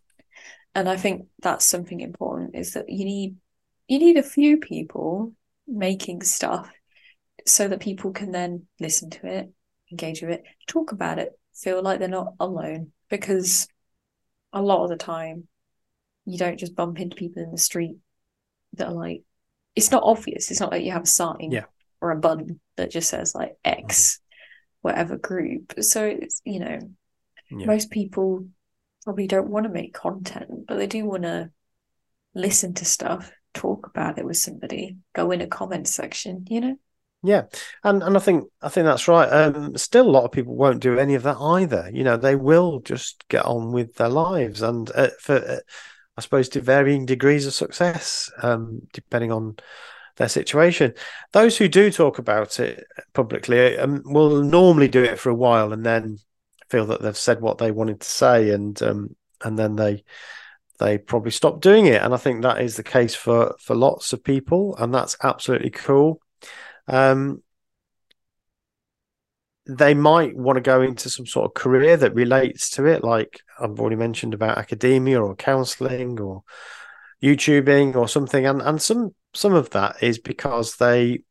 [0.74, 3.36] And I think that's something important is that you need
[3.88, 5.32] you need a few people
[5.68, 6.68] making stuff
[7.46, 9.52] so that people can then listen to it,
[9.92, 12.92] engage with it, talk about it, feel like they're not alone.
[13.08, 13.68] Because
[14.52, 15.46] a lot of the time
[16.24, 17.96] you don't just bump into people in the street
[18.74, 19.22] that are like
[19.74, 20.50] it's not obvious.
[20.50, 21.64] It's not like you have a sign Yeah.
[22.00, 24.20] Or a button that just says like X
[24.82, 25.74] whatever group.
[25.80, 26.78] So it's you know,
[27.50, 27.66] Yeah.
[27.66, 28.46] most people
[29.04, 31.50] probably don't want to make content, but they do want to
[32.34, 36.76] listen to stuff, talk about it with somebody, go in a comment section, you know?
[37.22, 37.44] Yeah,
[37.82, 39.26] and and I think I think that's right.
[39.26, 41.90] Um, still, a lot of people won't do any of that either.
[41.92, 45.58] You know, they will just get on with their lives, and uh, for uh,
[46.16, 49.56] I suppose to varying degrees of success, um, depending on
[50.16, 50.94] their situation.
[51.32, 55.72] Those who do talk about it publicly um, will normally do it for a while,
[55.72, 56.18] and then
[56.70, 60.04] feel that they've said what they wanted to say, and um, and then they
[60.78, 62.02] they probably stop doing it.
[62.02, 65.70] And I think that is the case for for lots of people, and that's absolutely
[65.70, 66.20] cool.
[66.88, 67.42] Um,
[69.68, 73.40] they might want to go into some sort of career that relates to it, like
[73.58, 76.44] I've already mentioned about academia or counselling or
[77.22, 81.22] YouTubing or something, and and some some of that is because they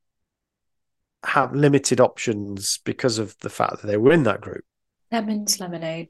[1.23, 4.63] have limited options because of the fact that they were in that group.
[5.11, 6.09] Lemons, lemonade.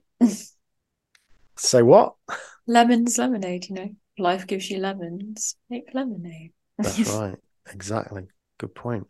[1.57, 2.15] Say what?
[2.67, 3.69] lemons, lemonade.
[3.69, 5.55] You know, life gives you lemons.
[5.69, 6.51] Make lemonade.
[6.77, 7.37] That's right.
[7.71, 8.23] Exactly.
[8.57, 9.07] Good point.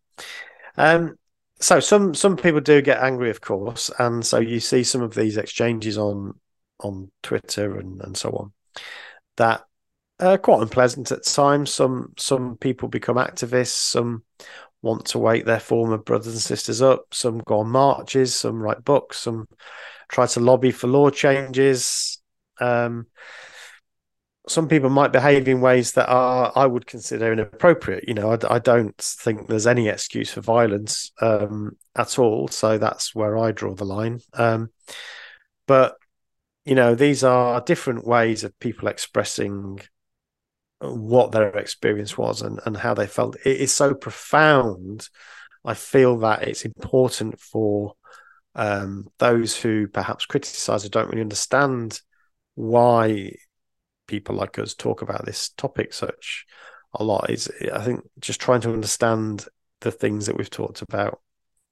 [0.77, 1.17] Um,
[1.59, 5.15] so some some people do get angry, of course, and so you see some of
[5.15, 6.39] these exchanges on
[6.81, 8.51] on Twitter and, and so on
[9.37, 9.63] that
[10.19, 11.73] are quite unpleasant at times.
[11.73, 13.75] Some some people become activists.
[13.75, 14.23] Some
[14.81, 17.13] want to wake their former brothers and sisters up.
[17.13, 18.35] Some go on marches.
[18.35, 19.19] Some write books.
[19.19, 19.47] Some
[20.09, 22.21] try to lobby for law changes.
[22.61, 23.07] Um,
[24.47, 28.07] some people might behave in ways that are I would consider inappropriate.
[28.07, 32.47] You know, I, I don't think there's any excuse for violence um, at all.
[32.47, 34.21] So that's where I draw the line.
[34.33, 34.69] Um,
[35.67, 35.97] but
[36.63, 39.79] you know, these are different ways of people expressing
[40.93, 43.35] what their experience was and, and how they felt.
[43.45, 45.09] It is so profound.
[45.63, 47.95] I feel that it's important for
[48.55, 51.99] um, those who perhaps criticize or don't really understand
[52.55, 53.33] why
[54.07, 56.45] people like us talk about this topic such
[56.93, 59.45] a lot is I think just trying to understand
[59.81, 61.19] the things that we've talked about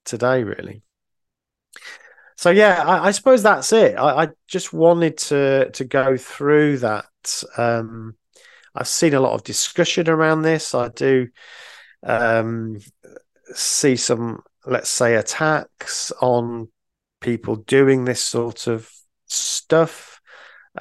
[0.04, 0.82] today, really.
[2.36, 3.96] So yeah, I, I suppose that's it.
[3.96, 7.06] I, I, just wanted to to go through that.
[7.58, 8.16] Um,
[8.76, 10.74] I've seen a lot of discussion around this.
[10.74, 11.28] I do
[12.04, 12.80] um,
[13.54, 16.70] see some, let's say, attacks on
[17.22, 18.90] people doing this sort of
[19.28, 20.22] stuff.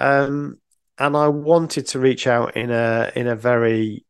[0.01, 0.59] Um,
[0.99, 4.05] and I wanted to reach out in a in a very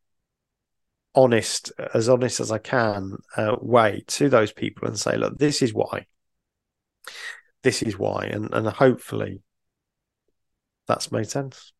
[1.15, 5.61] honest, as honest as I can uh, way to those people and say, look, this
[5.61, 6.07] is why.
[7.63, 9.41] This is why, and and hopefully
[10.87, 11.71] that's made sense.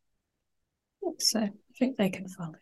[1.20, 2.56] So I think they can follow.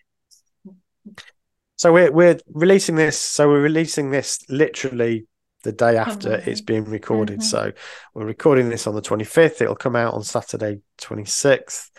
[1.76, 3.20] So we're we're releasing this.
[3.20, 5.28] So we're releasing this literally
[5.64, 7.40] the day after it's being recorded.
[7.40, 7.44] Mhm.
[7.44, 7.72] So
[8.14, 9.62] we're recording this on the 25th.
[9.62, 11.90] It'll come out on Saturday, 26th,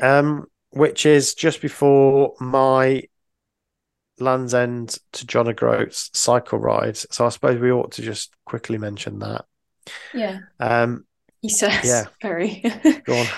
[0.00, 3.02] um, which is just before my
[4.18, 6.96] Land's End to John O'Groats cycle ride.
[6.96, 9.44] So I suppose we ought to just quickly mention that.
[10.12, 11.06] Yeah, Um,
[11.40, 11.84] he says.
[11.84, 12.04] Yeah.
[12.22, 12.62] Very.
[13.04, 13.26] go on.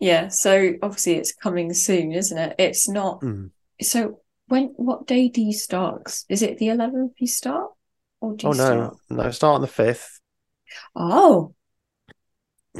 [0.00, 0.28] yeah.
[0.28, 2.56] So obviously it's coming soon, isn't it?
[2.58, 3.20] It's not.
[3.20, 3.50] Mm.
[3.80, 4.72] So when?
[4.76, 6.02] What day do you start?
[6.28, 7.70] Is it the eleventh you start,
[8.20, 8.96] or do you Oh no, start?
[9.10, 10.20] no, start on the 5th.
[10.96, 11.54] Oh,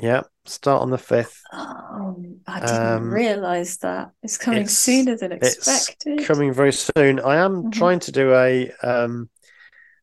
[0.01, 1.43] Yeah, start on the 5th.
[1.53, 6.19] oh, I didn't Um, realize that it's coming it's- sooner than expected.
[6.21, 7.21] It's coming very soon.
[7.21, 7.73] I am Mhm.
[7.73, 9.31] trying to do a um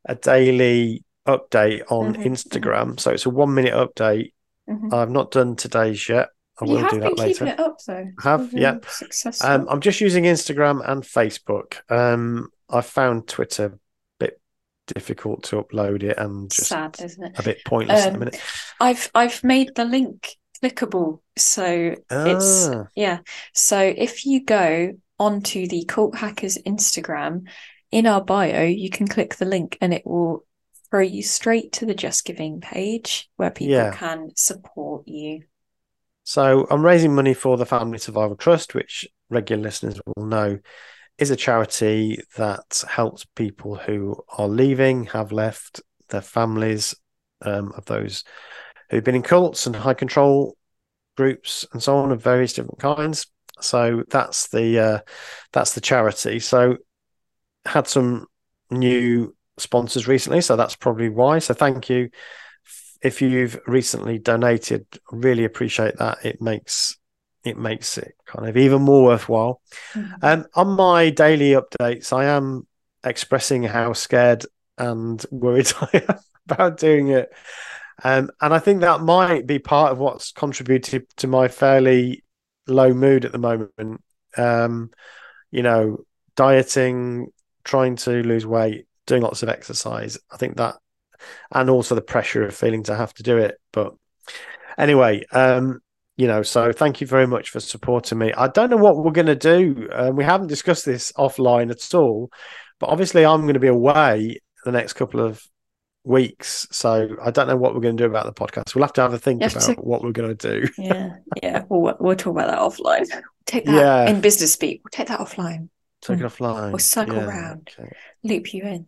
[0.10, 3.00] a daily update on Mhm, Instagram.
[3.00, 4.34] So it's a one minute update.
[4.70, 4.94] Mhm.
[4.94, 6.30] I've not done today's yet.
[6.60, 7.46] I will do that later.
[7.46, 8.08] keeping it up though.
[8.24, 8.78] Have, been yeah.
[8.90, 9.50] Successful.
[9.50, 11.76] Um, I'm just using Instagram and Facebook.
[11.92, 13.80] Um, I found Twitter a
[14.20, 14.42] bit
[14.88, 17.40] difficult to upload it and just Sad, isn't it?
[17.40, 18.42] a bit pointless at the Um, minute.
[18.80, 23.20] I've I've made the link clickable, so it's Ah, yeah.
[23.54, 27.48] So if you go onto the Cult Hackers Instagram,
[27.92, 30.46] in our bio, you can click the link and it will
[30.90, 33.94] throw you straight to the Just Giving page where people Yeah.
[33.94, 35.44] can support you.
[36.28, 40.60] So I'm raising money for the Family Survival Trust, which regular listeners will know
[41.18, 46.94] is a charity that helps people who are leaving, have left their families
[47.44, 48.26] um, of those
[48.90, 50.58] who've been in cults and high control
[51.16, 53.28] groups and so on of various different kinds.
[53.62, 55.00] So that's the uh,
[55.54, 56.42] that's the charity.
[56.42, 56.76] So
[57.66, 58.26] had some
[58.70, 61.40] new sponsors recently, so that's probably why.
[61.40, 62.10] So thank you
[63.02, 64.86] if you've recently donated.
[65.12, 66.26] Really appreciate that.
[66.26, 66.98] It makes
[67.44, 69.62] it makes it kind of even more worthwhile.
[69.94, 70.18] Mhm.
[70.22, 72.68] Um, on my daily updates, I am
[73.04, 74.46] expressing how scared
[74.78, 76.20] and worried I am
[76.50, 77.32] about doing it.
[78.04, 82.24] Um, and I think that might be part of what's contributed to my fairly
[82.68, 84.02] low mood at the moment.
[84.36, 84.92] Um,
[85.50, 86.00] you know,
[86.36, 87.32] dieting,
[87.64, 90.18] trying to lose weight, doing lots of exercise.
[90.32, 90.76] I think that,
[91.52, 93.58] and also the pressure of feeling to have to do it.
[93.74, 93.94] But
[94.78, 95.80] anyway, um,
[96.16, 98.34] you know, so thank you very much for supporting me.
[98.34, 99.88] I don't know what we're going to do.
[99.92, 102.32] Um, we haven't discussed this offline at all,
[102.80, 105.42] but obviously I'm going to be away the next couple of
[106.04, 106.68] weeks.
[106.72, 108.74] So I don't know what we're going to do about the podcast.
[108.74, 110.68] We'll have to have a think have about to- what we're going to do.
[110.78, 111.64] Yeah, yeah.
[111.70, 113.06] We'll we'll talk about that offline.
[113.46, 114.10] Take that Yeah.
[114.10, 114.82] in business speak.
[114.84, 115.70] We'll take that offline.
[116.02, 116.74] Take it offline.
[116.74, 117.70] Or cycle Yeah, round.
[117.80, 117.92] okay.
[118.24, 118.88] Loop you in.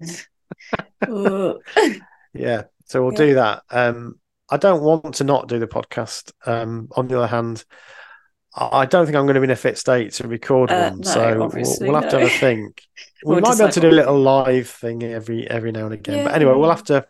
[2.33, 3.17] Yeah, so we'll Yeah.
[3.17, 3.63] do that.
[3.69, 4.19] Um,
[4.49, 6.31] I don't want to not do the podcast.
[6.45, 7.63] Um, on the other hand,
[8.55, 10.99] I don't think I'm going to be in a fit state to record Uh, one,
[11.01, 12.81] no, so we'll, we'll have to have a think.
[13.23, 15.93] We We'll might be able to do a little live thing every every now and
[15.93, 16.23] again.
[16.23, 17.05] But anyway, we'll have to.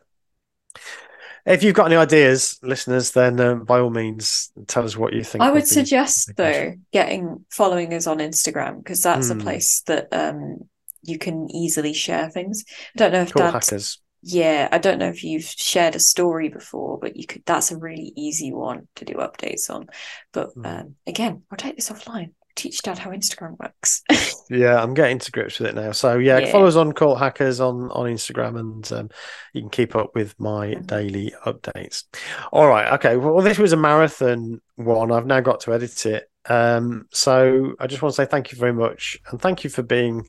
[1.46, 5.24] If you've got any ideas, listeners, then um, by all means, tell us what you
[5.24, 5.44] think.
[5.44, 9.40] I would suggest though getting following us on Instagram because that's Hmm.
[9.40, 10.68] a place that um
[11.04, 12.66] you can easily share things.
[12.96, 14.00] I don't know if Cool Dad hackers.
[14.22, 17.78] Yeah, I don't know if you've shared a story before, but you could that's a
[17.78, 19.88] really easy one to do updates on.
[20.34, 20.66] But Hmm.
[20.66, 22.32] um again, i'll take this offline.
[22.56, 24.04] Teach Dad how Instagram works.
[24.52, 25.92] Yeah, I'm getting to grips with it now.
[25.92, 26.52] So yeah, Yeah.
[26.52, 29.10] follow us on Cult Hackers on on Instagram, and um,
[29.54, 32.06] you can keep up with my daily updates.
[32.52, 33.16] All right, okay.
[33.16, 35.12] Well, this was a marathon one.
[35.12, 36.32] I've now got to edit it.
[36.50, 39.84] Um, so I just want to say thank you very much, and thank you for
[39.84, 40.28] being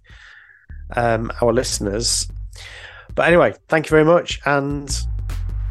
[0.94, 2.28] um, our listeners.
[3.14, 4.90] But anyway, thank you very much, and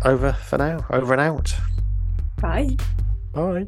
[0.05, 0.85] over for now.
[0.89, 1.53] Over and out.
[2.41, 2.77] Bye.
[3.33, 3.67] Bye.